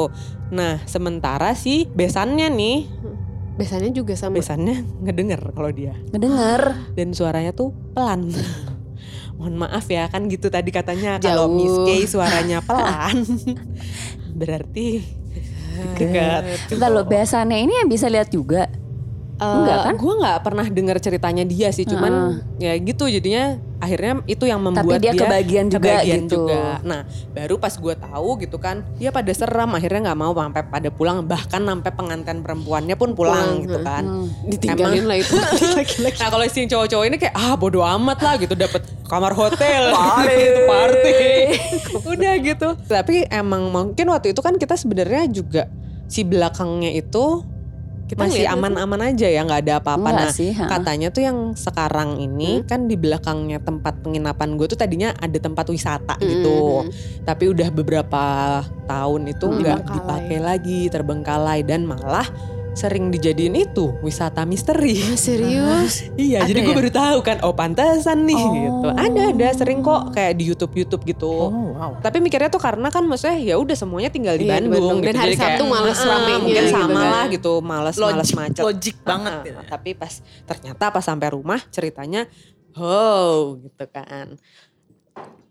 nah 0.52 0.84
sementara 0.84 1.56
si 1.56 1.88
besannya 1.88 2.46
nih 2.46 2.78
Biasanya 3.52 3.88
juga 3.90 4.12
sama. 4.12 4.36
besannya 4.36 4.80
ngedenger 5.00 5.40
kalau 5.50 5.68
dia 5.68 5.92
Ngedenger. 6.08 6.92
dan 6.92 7.08
suaranya 7.12 7.52
tuh 7.52 7.72
pelan. 7.92 8.28
Mohon 9.36 9.54
maaf 9.60 9.84
ya 9.86 10.06
kan 10.06 10.24
gitu 10.26 10.48
tadi 10.48 10.68
katanya 10.68 11.16
kalau. 11.18 11.48
Miss 11.50 11.76
Kay 11.84 12.04
suaranya 12.06 12.60
pelan 12.60 13.24
berarti 14.40 15.04
dekat. 15.94 16.68
Entar 16.68 16.88
lo 16.88 17.02
besannya 17.02 17.58
ini 17.58 17.72
yang 17.74 17.88
bisa 17.88 18.08
lihat 18.08 18.28
juga. 18.28 18.68
Enggak 19.42 19.78
kan? 19.84 19.94
Gue 19.98 20.14
nggak 20.22 20.38
pernah 20.46 20.66
dengar 20.66 20.96
ceritanya 21.02 21.44
dia 21.44 21.68
sih, 21.74 21.84
cuman 21.84 22.12
ya 22.62 22.72
gitu 22.78 23.10
jadinya 23.10 23.58
akhirnya 23.82 24.22
itu 24.30 24.46
yang 24.46 24.62
membuat 24.62 25.02
dia 25.02 25.10
kebagian 25.10 25.66
juga 25.66 25.98
kebagian 25.98 26.30
gitu. 26.30 26.46
juga. 26.46 26.78
Nah 26.86 27.02
baru 27.34 27.58
pas 27.58 27.74
gue 27.74 27.94
tahu 27.98 28.30
gitu 28.38 28.56
kan, 28.62 28.86
dia 28.96 29.10
pada 29.10 29.32
seram 29.34 29.74
akhirnya 29.74 30.10
nggak 30.10 30.18
mau 30.22 30.32
sampai 30.32 30.62
pada 30.62 30.88
pulang 30.94 31.26
bahkan 31.26 31.62
sampai 31.66 31.90
pengantin 31.90 32.38
perempuannya 32.46 32.94
pun 32.94 33.18
pulang, 33.18 33.58
Pulang, 33.58 33.64
gitu 33.66 33.78
kan. 33.82 34.04
Ditinggalin 34.46 35.02
Emang- 35.02 35.08
lah 35.10 35.16
itu. 35.18 35.34
Laki-laki. 35.78 36.18
Nah 36.22 36.28
kalau 36.30 36.44
si 36.46 36.60
cowok-cowok 36.70 37.04
ini 37.10 37.16
kayak 37.18 37.34
ah 37.34 37.54
bodo 37.58 37.82
amat 37.82 38.18
lah 38.22 38.34
gitu 38.38 38.54
dapat 38.54 38.82
kamar 39.12 39.36
hotel 39.36 39.92
gitu 40.24 40.60
party 40.72 41.12
udah 42.08 42.34
gitu 42.40 42.68
tapi 42.88 43.28
emang 43.28 43.68
mungkin 43.68 44.08
waktu 44.08 44.32
itu 44.32 44.40
kan 44.40 44.56
kita 44.56 44.72
sebenarnya 44.72 45.28
juga 45.28 45.68
si 46.08 46.24
belakangnya 46.24 46.96
itu 46.96 47.44
Kita 48.02 48.28
masih 48.28 48.44
aman-aman 48.44 49.08
aja 49.08 49.24
ya 49.24 49.40
nggak 49.40 49.60
ada 49.64 49.74
apa-apa 49.80 50.08
nah 50.12 50.28
sih, 50.28 50.52
ha. 50.52 50.68
katanya 50.68 51.08
tuh 51.08 51.24
yang 51.24 51.38
sekarang 51.56 52.20
ini 52.20 52.60
kan 52.62 52.84
di 52.84 52.94
belakangnya 52.94 53.56
tempat 53.58 54.04
penginapan 54.04 54.60
gue 54.60 54.68
tuh 54.68 54.76
tadinya 54.76 55.16
ada 55.16 55.38
tempat 55.40 55.64
wisata 55.72 56.20
gitu 56.20 56.84
Mm-mm. 56.84 57.24
tapi 57.24 57.48
udah 57.48 57.72
beberapa 57.72 58.24
tahun 58.84 59.32
itu 59.32 59.46
Hmm. 59.48 59.58
nggak 59.64 59.78
Terbengkalai. 59.80 59.96
dipakai 59.96 60.38
lagi 60.38 60.80
terbengkalai 60.88 61.60
dan 61.64 61.88
malah 61.88 62.28
sering 62.72 63.08
dijadiin 63.08 63.52
itu 63.54 63.92
wisata 64.00 64.42
misteri 64.42 64.96
Ah, 64.98 65.12
serius? 65.14 66.08
Iya, 66.16 66.40
Ada 66.40 66.48
jadi 66.48 66.58
gue 66.62 66.72
ya? 66.72 66.78
baru 66.78 66.90
tahu 66.90 67.18
kan, 67.20 67.36
oh 67.40 67.52
pantesan 67.52 68.24
nih 68.24 68.34
Oh. 68.34 68.48
gitu. 68.50 68.88
Ada, 68.90 69.22
ada 69.28 69.48
sering 69.52 69.80
kok 69.80 70.10
kayak 70.10 70.32
di 70.34 70.44
YouTube 70.46 70.72
YouTube 70.74 71.02
gitu. 71.04 71.28
Oh 71.28 71.52
wow. 71.70 71.90
Tapi 71.98 72.18
mikirnya 72.18 72.48
tuh 72.48 72.58
karena 72.58 72.88
kan 72.88 73.04
maksudnya 73.04 73.36
ya 73.36 73.54
udah 73.54 73.74
semuanya 73.74 74.08
tinggal 74.08 74.34
di 74.34 74.44
Iya, 74.44 74.56
di 74.58 74.68
Bandung. 74.68 74.98
Dan 74.98 75.04
gitu. 75.06 75.18
hari 75.18 75.28
Jadi 75.28 75.38
kayak, 75.38 75.52
Sabtu 75.52 75.64
males 75.66 75.98
"Ah, 75.98 76.06
ramenya 76.08 76.38
Mungkin 76.38 76.54
gitu 76.58 76.72
sama 76.72 76.88
kan." 76.94 77.10
lah 77.10 77.24
gitu, 77.28 77.52
males 77.60 77.96
males 77.96 77.98
Logik, 78.00 78.34
macet. 78.34 78.62
logik 78.62 78.96
banget. 79.02 79.32
Gitu. 79.44 79.60
Tapi 79.66 79.90
pas 79.92 80.12
ternyata 80.42 80.84
pas 80.88 81.04
sampai 81.04 81.28
rumah 81.30 81.60
ceritanya, 81.68 82.22
oh 82.74 83.58
gitu 83.58 83.84
kan. 83.86 84.36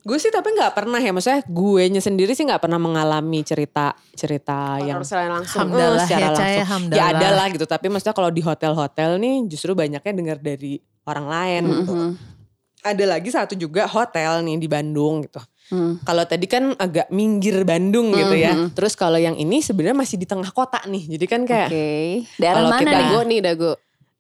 Gue 0.02 0.18
sih 0.18 0.28
tapi 0.28 0.50
nggak 0.52 0.74
pernah 0.74 0.98
ya, 0.98 1.14
maksudnya 1.14 1.46
gue 1.46 1.84
nya 1.88 2.02
sendiri 2.02 2.34
sih 2.34 2.42
nggak 2.42 2.58
pernah 2.60 2.76
mengalami 2.76 3.42
cerita 3.42 3.94
cerita 4.12 4.82
yang 4.82 4.98
Yang 4.98 5.14
secara 5.14 5.30
langsung. 5.30 5.70
Eh, 5.70 5.98
secara 6.00 6.18
ya, 6.18 6.30
langsung. 6.32 6.66
hamdalah. 6.68 6.98
Ya 6.98 7.04
ada 7.08 7.28
lah 7.32 7.48
gitu. 7.50 7.66
Tapi 7.66 7.86
maksudnya 7.88 8.16
kalau 8.16 8.30
di 8.30 8.42
hotel-hotel 8.42 9.10
nih 9.16 9.36
justru 9.46 9.72
banyaknya 9.72 10.10
dengar 10.12 10.38
dari 10.38 10.78
orang 11.04 11.26
lain 11.26 11.62
gitu. 11.68 11.94
Mhm. 11.94 12.12
Ada 12.82 13.06
lagi 13.06 13.30
satu 13.30 13.54
juga 13.54 13.86
hotel 13.86 14.42
nih 14.42 14.58
di 14.58 14.66
Bandung 14.66 15.22
gitu. 15.22 15.38
Hmm. 15.70 16.02
Kalau 16.02 16.26
tadi 16.26 16.50
kan 16.50 16.74
agak 16.76 17.08
minggir 17.08 17.62
Bandung 17.62 18.10
gitu 18.12 18.34
ya. 18.34 18.58
Terus 18.74 18.98
kalau 18.98 19.16
yang 19.16 19.38
ini 19.38 19.62
sebenarnya 19.62 19.96
masih 19.96 20.18
di 20.18 20.26
tengah 20.26 20.50
kota 20.50 20.82
nih. 20.84 21.16
Jadi 21.16 21.26
kan 21.30 21.46
kayak 21.46 21.70
Oke. 21.70 21.90
Daerah 22.36 22.62
mana 22.66 22.76
kita- 22.76 22.90
nih? 22.90 22.98
Dago 22.98 23.20
nih, 23.22 23.40
dago. 23.40 23.72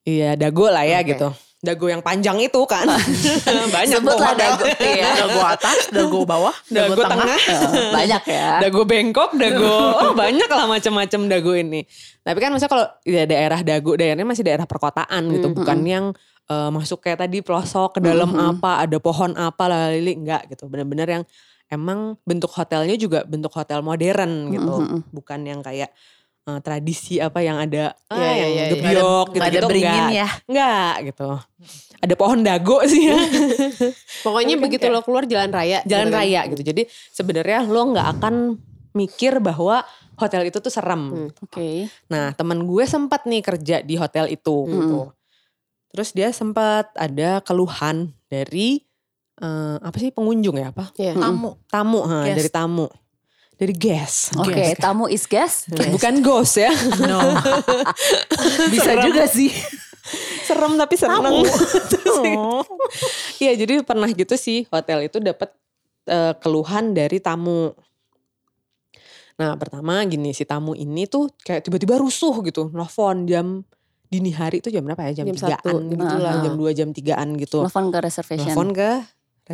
iya 0.01 0.29
dago 0.33 0.65
lah 0.69 0.85
ya 0.85 1.01
Oke. 1.01 1.09
gitu. 1.11 1.27
Dago 1.61 1.85
yang 1.85 2.01
panjang 2.01 2.41
itu 2.41 2.61
kan. 2.65 2.89
Banyak 3.77 4.01
tuh 4.01 4.17
Sebutlah 4.17 4.33
dago. 4.33 4.65
Iya. 4.81 5.09
Dago 5.25 5.41
atas, 5.45 5.79
dago 5.93 6.19
bawah, 6.25 6.55
dago, 6.73 6.97
Dago 6.97 7.01
tengah. 7.05 7.37
tengah. 7.37 7.39
Eh, 7.77 7.91
Banyak 7.93 8.23
ya. 8.25 8.49
dago 8.65 8.81
bengkok, 8.83 9.29
dago 9.37 9.73
oh 9.93 10.11
banyak 10.17 10.49
lah 10.49 10.65
macam-macam 10.65 11.21
dago 11.29 11.51
ini. 11.53 11.85
Tapi 12.25 12.37
kan 12.41 12.49
maksudnya 12.49 12.71
kalau 12.73 12.85
ya 13.05 13.23
daerah 13.29 13.61
dago 13.61 13.93
daerahnya 13.93 14.25
masih 14.25 14.43
daerah 14.43 14.65
perkotaan 14.65 15.29
gitu, 15.37 15.53
bukan 15.53 15.79
yang 15.85 16.05
eh, 16.49 16.69
masuk 16.73 17.05
kayak 17.05 17.29
tadi 17.29 17.45
pelosok 17.45 17.97
ke 17.97 17.99
dalam 18.01 18.33
apa, 18.33 18.81
ada 18.81 18.97
pohon 18.97 19.37
apa 19.37 19.69
lalili 19.69 20.17
enggak 20.17 20.49
gitu. 20.49 20.65
Benar-benar 20.65 21.07
yang 21.21 21.23
emang 21.71 22.17
bentuk 22.25 22.51
hotelnya 22.51 22.97
juga 22.97 23.23
bentuk 23.23 23.53
hotel 23.53 23.85
modern 23.85 24.49
gitu, 24.49 25.05
bukan 25.13 25.39
yang 25.45 25.61
kayak 25.61 25.93
eh, 26.41 26.59
tradisi 26.59 27.17
apa 27.17 27.39
yang 27.39 27.57
ada 27.57 27.93
ah, 28.07 28.15
Iya, 28.15 28.25
iya, 28.25 28.35
yang 28.35 28.49
iya, 28.49 28.63
iya. 28.63 28.71
gebyok 28.71 28.81
Nggak 28.81 28.97
ada- 28.97 29.27
nggak 29.27 29.41
ada 29.41 29.49
gitu-gitu 29.51 29.69
beringin 29.69 29.91
enggak. 29.93 30.11
ya. 30.11 30.27
Enggak 30.45 30.93
gitu. 31.05 31.29
Ada 31.97 32.13
pohon 32.15 32.39
dago 32.41 32.77
sih 32.83 33.03
ya. 33.05 33.17
Pokoknya 34.25 34.55
kan 34.55 34.61
begitu 34.61 34.83
kayak- 34.83 34.95
lo 34.95 35.01
keluar 35.01 35.23
jalan 35.25 35.49
raya. 35.49 35.79
jalan 35.83 36.07
gitu 36.07 36.17
raya 36.17 36.41
gitu. 36.47 36.61
Jadi 36.63 36.81
sebenarnya 37.09 37.59
lo 37.63 37.81
nggak 37.87 38.07
akan 38.11 38.35
mikir 38.91 39.37
bahwa 39.37 39.85
hotel 40.15 40.43
itu 40.43 40.57
tuh 40.57 40.69
serem. 40.69 41.29
Oke. 41.39 41.87
Nah 42.07 42.33
teman 42.33 42.61
gue 42.61 42.83
sempat 42.83 43.23
nih 43.23 43.41
kerja 43.41 43.79
di 43.79 43.95
hotel 43.95 44.27
itu 44.27 44.55
gitu. 44.67 44.99
Terus 45.89 46.09
dia 46.11 46.29
sempat 46.31 46.89
ada 46.95 47.39
keluhan 47.39 48.11
dari 48.25 48.81
eh, 49.37 49.77
apa 49.77 49.97
sih 49.97 50.09
pengunjung 50.09 50.55
ya 50.55 50.69
apa? 50.69 50.89
Iya. 50.95 51.15
Tamu. 51.15 51.57
Tamu, 51.65 51.99
ha, 52.03 52.17
Guest. 52.23 52.37
dari 52.37 52.51
tamu. 52.51 52.85
Dari 53.61 53.77
guest. 53.77 54.33
Oke, 54.41 54.57
Guest. 54.57 54.81
tamu 54.81 55.05
is 55.05 55.29
guest. 55.29 55.69
Bukan 55.93 56.25
ghost 56.25 56.57
ya. 56.57 56.73
No. 57.05 57.37
Bisa 58.73 58.97
juga 59.05 59.29
sih. 59.29 59.53
serem 60.49 60.73
tapi 60.81 60.97
seneng. 60.97 61.45
Oh. 62.21 62.61
Iya 63.41 63.57
jadi 63.57 63.81
pernah 63.81 64.05
gitu 64.05 64.37
sih 64.37 64.69
hotel 64.69 65.09
itu 65.09 65.17
dapat 65.17 65.49
eh, 66.05 66.33
keluhan 66.37 66.93
dari 66.93 67.17
tamu. 67.17 67.73
Nah 69.41 69.57
pertama 69.57 70.05
gini 70.05 70.29
si 70.37 70.45
tamu 70.45 70.77
ini 70.77 71.09
tuh 71.09 71.33
kayak 71.41 71.65
tiba-tiba 71.65 71.97
rusuh 71.97 72.45
gitu, 72.45 72.69
nelfon 72.77 73.25
jam 73.25 73.65
dini 74.05 74.29
hari 74.35 74.61
itu 74.61 74.69
jam 74.69 74.85
berapa 74.85 75.01
ya 75.09 75.23
jam 75.23 75.33
Jam 75.33 75.37
satu, 75.39 75.81
tigaan 75.81 75.89
jam 75.89 75.97
gitu 75.97 76.17
lah, 76.21 76.33
jam 76.45 76.53
2 76.53 76.77
jam 76.77 76.89
3an 76.93 77.27
gitu. 77.41 77.59
Telepon 77.65 77.85
ke 77.89 77.97
reservation. 78.05 78.53
Nelfon 78.53 78.69
ke 78.75 78.89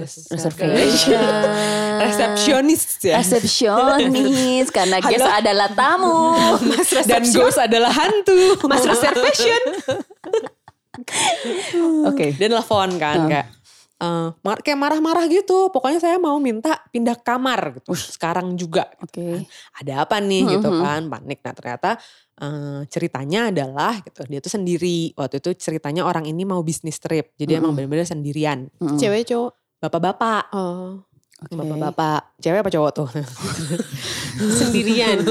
Reservation. 0.03 1.21
resepsionis 2.05 2.81
ya. 3.01 3.17
Resepsionis 3.17 4.67
karena 4.69 5.01
guest 5.01 5.25
Halo. 5.25 5.39
adalah 5.39 5.69
tamu. 5.71 6.17
Dan 7.09 7.23
ghost 7.27 7.57
adalah 7.57 7.89
hantu. 7.89 8.61
Mas 8.65 8.83
reservation. 8.83 9.61
Oke, 12.09 12.33
dia 12.33 12.47
nelfon 12.49 12.97
kan 12.97 13.29
kayak 13.29 13.47
eh, 13.97 14.27
mar- 14.41 14.61
kayak 14.61 14.79
marah-marah 14.79 15.25
gitu. 15.29 15.69
Pokoknya 15.69 16.01
saya 16.01 16.17
mau 16.17 16.37
minta 16.37 16.81
pindah 16.89 17.17
kamar 17.17 17.81
gitu. 17.81 17.93
Sekarang 17.93 18.57
juga. 18.57 18.89
Oke. 19.01 19.45
Ada 19.77 20.05
apa 20.05 20.17
nih 20.17 20.41
Hmm, 20.43 20.51
gitu 20.57 20.69
hmm. 20.69 20.81
kan 20.81 21.01
panik. 21.07 21.39
Nah 21.41 21.53
ternyata 21.53 21.89
eh, 22.37 22.81
ceritanya 22.89 23.49
adalah 23.49 23.93
gitu 24.01 24.21
dia 24.25 24.39
tuh 24.41 24.53
sendiri. 24.53 25.13
Waktu 25.13 25.37
itu 25.37 25.49
ceritanya 25.57 26.01
orang 26.01 26.25
ini 26.25 26.45
mau 26.45 26.61
bisnis 26.61 26.97
trip. 26.97 27.33
Jadi 27.37 27.57
emang 27.57 27.73
Mm-mm. 27.73 27.85
benar-benar 27.85 28.09
sendirian. 28.09 28.69
Mm-mm. 28.77 28.97
Cewek 28.97 29.29
cowok. 29.29 29.53
Bapak-bapak. 29.77 30.49
Oh. 30.57 31.05
Oke. 31.37 31.53
Bapak-bapak. 31.53 32.41
Cewek 32.41 32.65
apa 32.65 32.71
cowok 32.73 32.91
tuh? 32.97 33.09
Sendirian. 34.59 35.21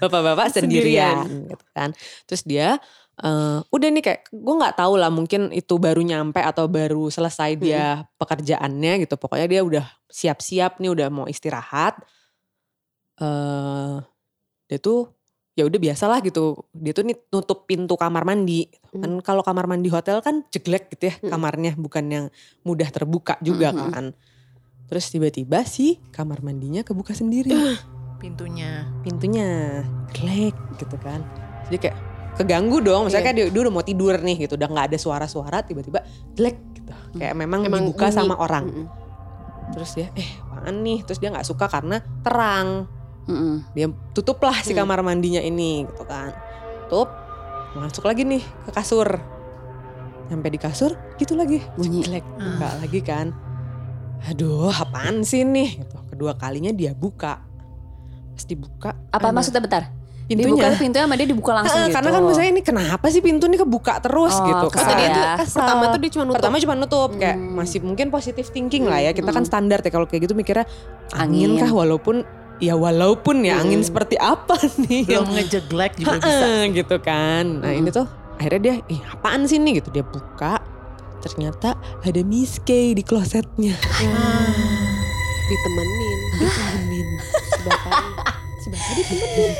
Bapak-bapak 0.00 0.48
sendirian. 0.56 1.28
gitu 1.52 1.66
kan. 1.76 1.92
Terus 2.24 2.42
dia 2.48 2.80
eh, 3.20 3.58
udah 3.68 3.88
nih 3.92 4.00
kayak 4.00 4.20
gue 4.32 4.54
nggak 4.56 4.76
tahu 4.80 4.96
lah 4.96 5.12
mungkin 5.12 5.52
itu 5.52 5.76
baru 5.76 6.00
nyampe 6.00 6.40
atau 6.40 6.64
baru 6.64 7.12
selesai 7.12 7.60
dia 7.60 8.08
pekerjaannya 8.16 9.04
gitu. 9.04 9.20
Pokoknya 9.20 9.46
dia 9.52 9.60
udah 9.60 9.84
siap-siap 10.08 10.80
nih 10.80 10.90
udah 10.96 11.08
mau 11.12 11.26
istirahat. 11.28 12.00
eh 13.20 14.00
dia 14.70 14.78
tuh 14.80 15.12
ya 15.60 15.66
udah 15.66 15.76
biasalah 15.78 16.18
gitu. 16.20 16.56
Dia 16.72 16.90
tuh 16.90 17.04
nih 17.04 17.16
nutup 17.28 17.64
pintu 17.64 17.94
kamar 17.94 18.24
mandi. 18.24 18.64
Kan 18.90 19.20
kalau 19.20 19.40
kamar 19.40 19.64
mandi 19.66 19.86
hotel 19.86 20.18
kan 20.18 20.42
jeglek 20.48 20.88
gitu 20.90 21.06
ya 21.06 21.14
Hmm. 21.16 21.30
kamarnya 21.30 21.76
bukan 21.76 22.04
yang 22.06 22.24
mudah 22.60 22.88
terbuka 22.88 23.36
juga 23.40 23.70
Hmm. 23.70 23.92
kan. 23.92 24.06
Terus 24.86 25.06
tiba-tiba 25.06 25.62
sih 25.62 26.02
kamar 26.10 26.40
mandinya 26.40 26.80
kebuka 26.80 27.12
sendiri 27.12 27.54
Pintunya. 28.18 28.90
pintunya 29.00 29.80
glek 30.10 30.52
gitu 30.76 30.92
kan 30.98 31.24
jadi 31.64 31.76
kayak 31.78 31.96
keganggu 32.36 32.82
dong 32.82 33.06
misalnya 33.06 33.22
Iya. 33.22 33.28
kayak 33.30 33.36
dia, 33.38 33.46
dia 33.48 33.60
udah 33.62 33.72
mau 33.72 33.80
tidur 33.80 34.18
nih 34.18 34.36
gitu 34.40 34.58
udah 34.58 34.68
nggak 34.68 34.86
ada 34.90 34.98
suara-suara 34.98 35.62
tiba-tiba 35.62 36.04
glek 36.34 36.58
gitu 36.74 36.92
kayak 37.16 37.32
memang, 37.32 37.64
Emang 37.64 37.80
dibuka 37.80 38.06
bunyi. 38.06 38.18
sama 38.18 38.34
orang 38.36 38.64
Mm-mm. 38.66 38.86
terus 39.72 39.94
dia 39.94 40.10
eh 40.12 40.28
apaan 40.42 40.76
nih 40.80 41.00
terus 41.00 41.16
dia 41.16 41.30
nggak 41.30 41.46
suka 41.46 41.64
karena 41.64 41.96
terang 42.20 42.84
Mm-mm. 43.22 43.64
dia 43.72 43.86
tutuplah 44.10 44.56
si 44.58 44.70
Hmm. 44.70 44.82
kamar 44.82 45.00
mandinya 45.00 45.38
ini 45.38 45.84
gitu 45.84 46.02
kan 46.02 46.32
tutup 46.84 47.08
masuk 47.72 48.02
lagi 48.02 48.22
nih 48.22 48.40
ke 48.40 48.70
kasur 48.70 49.06
sampai 50.26 50.48
di 50.48 50.58
kasur 50.58 50.90
gitu 51.16 51.34
lagi 51.34 51.58
Bunyi. 51.72 52.06
Ah. 52.06 52.22
buka 52.38 52.68
lagi 52.78 53.00
kan 53.00 53.26
aduh 54.22 54.70
apaan 54.70 55.22
sih 55.22 55.42
nih 55.42 55.80
gitu 55.80 55.96
kedua 56.06 56.34
kalinya 56.34 56.70
dia 56.70 56.92
buka 56.92 57.40
pas 58.30 58.44
dibuka 58.44 58.90
Apa 59.08 59.26
ada 59.26 59.32
maksudnya 59.32 59.60
bentar? 59.60 59.84
pintunya 60.24 60.46
Dibuka 60.46 60.78
pintunya 60.78 61.04
sama 61.04 61.14
dia 61.14 61.26
dibuka 61.26 61.50
langsung 61.52 61.74
Heeh, 61.74 61.86
gitu. 61.86 61.96
Karena 61.98 62.10
kan 62.12 62.22
misalnya 62.22 62.50
ini 62.52 62.62
kenapa 62.62 63.06
sih 63.06 63.18
pintu 63.18 63.44
ini 63.44 63.58
kebuka 63.58 63.98
terus 63.98 64.30
Oh, 64.32 64.46
gitu. 64.46 64.66
kesel 64.70 64.86
Oh, 64.86 64.90
tadi 64.92 65.02
ya. 65.02 65.10
itu 65.10 65.20
Kesel. 65.42 65.58
pertama 65.58 65.82
tuh 65.84 65.98
dia 65.98 66.10
cuma 66.10 66.22
nutup. 66.22 66.36
Pertama 66.38 66.54
cuma 66.56 66.74
nutup 66.76 67.10
kayak 67.12 67.34
Hmm. 67.34 67.50
masih 67.52 67.78
mungkin 67.80 68.06
positif 68.08 68.46
thinking 68.48 68.86
lah 68.86 69.00
ya. 69.00 69.10
Kita 69.10 69.26
kan 69.28 69.42
Hmm. 69.42 69.50
standar 69.50 69.82
ya 69.82 69.90
kalau 69.90 70.06
kayak 70.06 70.22
gitu 70.22 70.38
mikirnya 70.38 70.70
angin, 71.12 71.50
Angin. 71.50 71.58
kah 71.58 71.74
walaupun 71.74 72.22
ya 72.60 72.74
walaupun 72.74 73.42
ya 73.42 73.58
angin 73.58 73.80
Hmm. 73.80 73.88
seperti 73.88 74.14
apa 74.14 74.54
nih 74.82 75.08
yang 75.08 75.24
Belum 75.24 75.34
ngejeglek 75.34 75.92
juga 75.96 76.20
bisa. 76.20 76.48
Gitu 76.70 76.96
kan. 77.00 77.44
Nah, 77.58 77.70
Hmm. 77.70 77.80
ini 77.80 77.88
tuh 77.90 78.06
akhirnya 78.36 78.60
dia 78.62 78.74
ih 78.86 79.00
apaan 79.06 79.44
sih 79.44 79.56
nih 79.56 79.80
gitu 79.80 79.90
dia 79.90 80.00
buka 80.00 80.60
ternyata 81.20 81.76
ada 82.00 82.20
Miss 82.22 82.56
K 82.58 82.92
di 82.92 83.00
klosetnya. 83.00 83.76
Ditemenin. 85.42 86.18
Ditemenin. 86.40 87.08
Si 87.20 87.58
bapak. 87.60 88.02
si 88.56 88.66
bapak 88.68 88.92
ditemenin. 88.94 89.52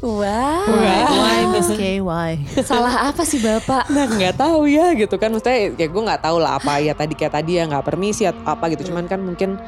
Wah. 0.00 0.64
Wah. 0.64 1.08
Why 1.10 1.40
Miss 1.50 1.68
K? 1.70 2.00
Why? 2.00 2.40
Salah 2.60 3.08
apa 3.08 3.20
sih 3.22 3.36
Bapak? 3.38 3.88
Nah 3.88 4.08
nggak 4.08 4.32
tahu 4.34 4.64
ya 4.64 4.92
gitu 4.92 5.12
kan 5.14 5.28
maksudnya 5.28 5.72
ya 5.74 5.86
gue 5.86 6.02
nggak 6.02 6.20
tahu 6.20 6.36
lah 6.36 6.56
apa 6.56 6.80
ya 6.80 6.92
tadi 6.92 7.12
kayak 7.12 7.36
tadi 7.36 7.56
ya 7.56 7.64
nggak 7.64 7.84
permisi 7.84 8.24
atau 8.24 8.40
apa 8.46 8.68
gitu 8.70 8.88
cuman 8.88 9.04
kan 9.04 9.20
mungkin 9.20 9.60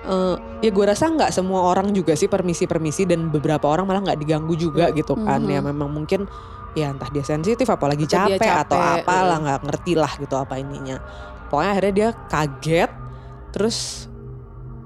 eh, 0.00 0.36
ya 0.60 0.70
gue 0.70 0.84
rasa 0.84 1.08
nggak 1.08 1.30
semua 1.32 1.64
orang 1.64 1.92
juga 1.94 2.12
sih 2.16 2.28
permisi 2.28 2.64
permisi 2.66 3.04
dan 3.04 3.28
beberapa 3.28 3.68
orang 3.68 3.88
malah 3.88 4.02
nggak 4.12 4.20
diganggu 4.20 4.54
juga 4.56 4.90
gitu 4.92 5.16
kan 5.16 5.40
Mhm. 5.40 5.52
ya 5.52 5.60
memang 5.60 5.88
mungkin 5.88 6.26
ya 6.74 6.90
entah 6.94 7.10
dia 7.10 7.24
sensitif 7.26 7.66
apalagi 7.66 8.06
dia 8.06 8.26
capek, 8.30 8.50
atau 8.66 8.78
capek, 8.78 9.02
apalah 9.02 9.38
eh. 9.38 9.42
nggak 9.46 9.60
ngerti 9.66 9.92
lah 9.98 10.12
gitu 10.18 10.34
apa 10.38 10.54
ininya 10.58 10.96
pokoknya 11.50 11.70
akhirnya 11.74 11.92
dia 11.94 12.08
kaget 12.30 12.90
terus 13.50 14.09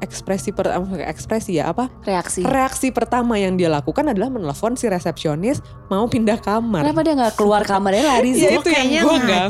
ekspresi 0.04 0.52
per 0.52 0.70
eh, 0.70 1.08
ekspresi 1.08 1.56
ya 1.56 1.72
apa 1.72 1.88
Reaksi. 2.04 2.44
reaksi 2.44 2.92
pertama 2.92 3.40
yang 3.40 3.56
dia 3.56 3.72
lakukan 3.72 4.12
adalah 4.12 4.28
menelpon 4.28 4.76
si 4.76 4.86
resepsionis 4.86 5.64
mau 5.88 6.04
pindah 6.06 6.38
kamar 6.38 6.84
Kenapa 6.84 7.00
dia 7.02 7.14
nggak 7.16 7.34
keluar 7.34 7.62
kamarnya 7.64 8.04
lari 8.04 8.30
Ya 8.38 8.52
sih? 8.54 8.60
itu 8.60 8.68
yang 8.70 8.88
Kayaknya 8.88 9.00
gue 9.02 9.16
nggak 9.24 9.46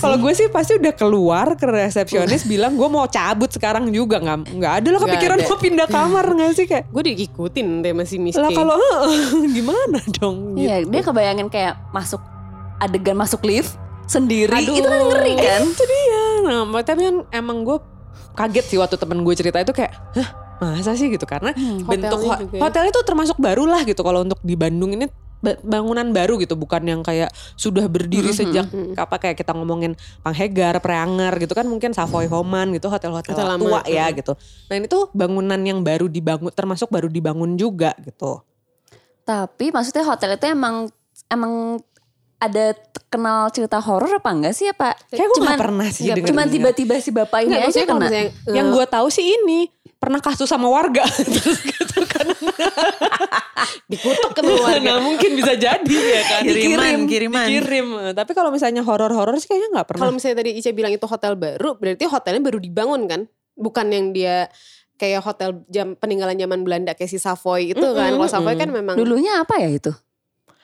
kalau 0.00 0.16
gue 0.16 0.32
sih 0.32 0.46
pasti 0.48 0.72
udah 0.80 0.94
keluar 0.96 1.46
ke 1.54 1.66
resepsionis 1.68 2.48
bilang 2.48 2.74
gue 2.74 2.88
mau 2.88 3.04
cabut 3.06 3.52
sekarang 3.52 3.92
juga 3.92 4.18
nggak 4.18 4.56
nggak 4.56 4.72
ada 4.82 4.88
lo 4.88 4.96
Nggak 4.98 5.08
kepikiran 5.14 5.38
mau 5.44 5.58
pindah 5.60 5.86
kamar 5.86 6.24
nggak 6.34 6.50
sih 6.56 6.66
kayak 6.66 6.88
Gue 6.88 7.02
diikutin 7.04 7.84
deh 7.84 7.92
masih 7.92 8.16
Miss 8.16 8.38
lah 8.40 8.48
kalau 8.50 8.74
gimana 9.56 10.00
dong 10.18 10.56
gitu. 10.56 10.64
Iya, 10.64 10.76
dia 10.88 11.02
kebayangin 11.04 11.48
kayak 11.52 11.76
masuk 11.92 12.22
adegan 12.78 13.18
masuk 13.18 13.42
lift 13.44 13.76
sendiri. 14.08 14.54
Aduh. 14.54 14.74
Itu 14.78 14.88
kan 14.88 15.02
ngeri 15.12 15.34
kan? 15.36 15.62
itu 15.74 15.84
dia 15.84 16.24
nah 16.48 16.64
tapi 16.80 17.00
kan 17.04 17.16
emang 17.28 17.60
gue 17.66 17.76
kaget 18.32 18.66
sih 18.66 18.78
waktu 18.78 18.94
temen 18.94 19.20
gue 19.20 19.34
cerita 19.34 19.58
itu 19.58 19.70
kayak 19.70 19.92
hah 20.14 20.28
masa 20.58 20.92
sih 20.92 21.06
gitu 21.06 21.22
karena 21.22 21.50
Hmm. 21.50 21.82
bentuk 21.82 22.18
Hotelnya 22.18 22.28
ho- 22.28 22.40
juga 22.40 22.54
ya. 22.54 22.60
hotel 22.62 22.84
itu 22.86 23.00
termasuk 23.00 23.36
baru 23.36 23.64
lah 23.64 23.82
gitu 23.82 24.00
kalau 24.00 24.20
untuk 24.20 24.38
di 24.40 24.54
Bandung 24.54 24.90
ini 24.90 25.06
ba- 25.38 25.54
bangunan 25.60 26.02
baru 26.08 26.34
gitu 26.36 26.52
bukan 26.52 26.82
yang 26.82 27.00
kayak 27.00 27.30
sudah 27.54 27.86
berdiri 27.86 28.28
Mhm. 28.28 28.36
sejak 28.36 28.66
Mhm. 28.66 28.94
apa 28.94 29.16
kayak 29.16 29.36
kita 29.36 29.54
ngomongin 29.54 29.94
Panghegar, 30.18 30.78
Preanger 30.78 31.30
gitu 31.38 31.52
kan 31.52 31.62
mungkin 31.62 31.90
Savoy 31.92 32.26
Homan 32.26 32.70
gitu 32.72 32.86
hotel-hotel 32.86 33.32
Hotel 33.32 33.46
lama. 33.48 33.62
tua 33.62 33.80
ya 33.86 34.10
gitu. 34.10 34.34
Nah 34.66 34.74
ini 34.74 34.86
tuh 34.86 35.06
bangunan 35.12 35.58
yang 35.58 35.78
baru 35.80 36.06
dibangun 36.06 36.50
termasuk 36.50 36.90
baru 36.90 37.06
dibangun 37.06 37.54
juga 37.54 37.94
gitu. 38.00 38.42
Tapi 39.22 39.70
maksudnya 39.70 40.02
hotel 40.02 40.34
itu 40.34 40.46
emang 40.48 40.90
emang 41.28 41.78
ada 42.38 42.74
kenal 43.10 43.50
cerita 43.50 43.82
horor 43.82 44.22
apa 44.22 44.30
enggak 44.30 44.54
sih 44.54 44.70
apa? 44.70 44.94
Kayak 45.10 45.28
gue 45.34 45.38
gak 45.42 45.58
pernah 45.58 45.88
sih 45.90 46.06
denger 46.06 46.30
cuman 46.30 46.46
tiba-tiba 46.46 46.94
si 47.02 47.10
bapak 47.10 47.38
ini 47.46 47.54
aja 47.58 47.82
kena. 47.82 48.06
misalnya 48.06 48.24
Yang 48.46 48.66
eh, 48.70 48.74
gue 48.78 48.86
tahu 48.86 49.06
sih 49.10 49.26
ini 49.26 49.60
pernah 49.98 50.22
kasus 50.22 50.46
sama 50.46 50.70
warga 50.70 51.02
terus 51.26 51.58
gitu 51.58 51.98
kan 52.06 52.26
Dikutuk 53.90 54.30
ke 54.36 54.40
keluarga. 54.44 54.78
nah 54.78 55.02
mungkin 55.02 55.34
bisa 55.34 55.58
jadi 55.58 55.96
ya 55.96 56.22
kan. 56.28 56.42
Kiriman, 56.46 57.08
kiriman. 57.08 57.46
Dikirim. 57.48 57.86
Tapi 58.14 58.32
kalau 58.36 58.54
misalnya 58.54 58.84
horor-horor 58.86 59.34
sih 59.40 59.48
kayaknya 59.50 59.80
nggak 59.80 59.86
pernah. 59.88 60.00
Kalau 60.06 60.12
misalnya 60.14 60.36
tadi 60.44 60.50
Ica 60.60 60.70
bilang 60.76 60.92
itu 60.94 61.06
hotel 61.08 61.34
baru, 61.34 61.74
berarti 61.74 62.04
hotelnya 62.06 62.42
baru 62.44 62.58
dibangun 62.60 63.02
kan? 63.08 63.20
Bukan 63.58 63.86
yang 63.90 64.12
dia 64.14 64.46
kayak 65.00 65.24
hotel 65.24 65.64
jam 65.72 65.96
peninggalan 65.96 66.36
zaman 66.36 66.60
Belanda 66.62 66.92
kayak 66.92 67.10
si 67.10 67.18
Savoy 67.18 67.72
itu 67.72 67.88
kan. 67.96 68.12
Kalau 68.12 68.28
Savoy 68.28 68.54
kan 68.60 68.68
memang 68.70 68.94
Dulunya 68.94 69.40
apa 69.40 69.56
ya 69.58 69.72
itu? 69.72 69.90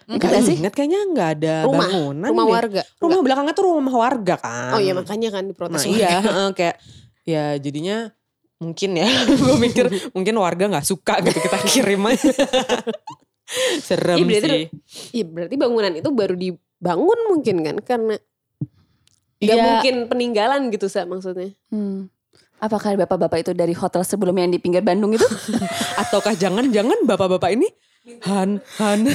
Ingat 0.04 0.20
Nggak 0.20 0.30
gak 0.30 0.42
sih? 0.42 0.56
ingat 0.58 0.72
kayaknya 0.72 1.00
nggak 1.08 1.28
ada 1.34 1.54
rumah, 1.64 1.80
bangunan 1.82 2.28
rumah 2.28 2.44
deh. 2.44 2.52
warga. 2.52 2.82
Rumah 2.98 3.18
belakangnya 3.20 3.54
tuh 3.54 3.64
rumah 3.66 3.94
warga 3.94 4.34
kan. 4.36 4.72
Oh 4.72 4.80
iya 4.80 4.92
makanya 4.92 5.28
kan 5.30 5.44
diprotes. 5.44 5.74
Nah 5.74 5.84
iya 5.86 6.20
heeh, 6.20 6.48
kayak 6.52 6.76
ya 7.24 7.44
jadinya 7.56 7.96
mungkin 8.56 8.90
ya 8.94 9.08
gue 9.40 9.56
mikir 9.58 9.84
mungkin 10.10 10.34
warga 10.36 10.64
nggak 10.66 10.84
suka 10.84 11.20
gitu 11.20 11.38
kita 11.38 11.58
kirim 11.64 12.04
aja. 12.04 12.30
Serem 13.80 14.16
Iya, 14.18 14.24
berarti- 14.26 14.48
sih. 14.48 14.64
Iya 15.12 15.24
berarti 15.26 15.54
bangunan 15.54 15.92
itu 15.92 16.08
baru 16.10 16.34
dibangun 16.34 17.18
mungkin 17.28 17.56
kan 17.62 17.76
karena 17.80 18.14
nggak 19.36 19.52
Iya. 19.52 19.64
mungkin 19.66 19.94
peninggalan 20.06 20.68
gitu 20.68 20.86
sa 20.86 21.04
maksudnya. 21.04 21.52
Hmm. 21.68 22.08
Apakah 22.56 22.96
bapak-bapak 22.96 23.40
itu 23.40 23.52
dari 23.52 23.72
hotel 23.72 24.00
sebelumnya 24.00 24.44
yang 24.44 24.52
di 24.52 24.62
pinggir 24.62 24.80
Bandung 24.80 25.12
itu? 25.12 25.26
Ataukah 26.00 26.32
jangan-jangan 26.32 27.04
bapak-bapak 27.04 27.52
ini 27.52 27.68
Han 28.22 28.60
Han 28.78 29.08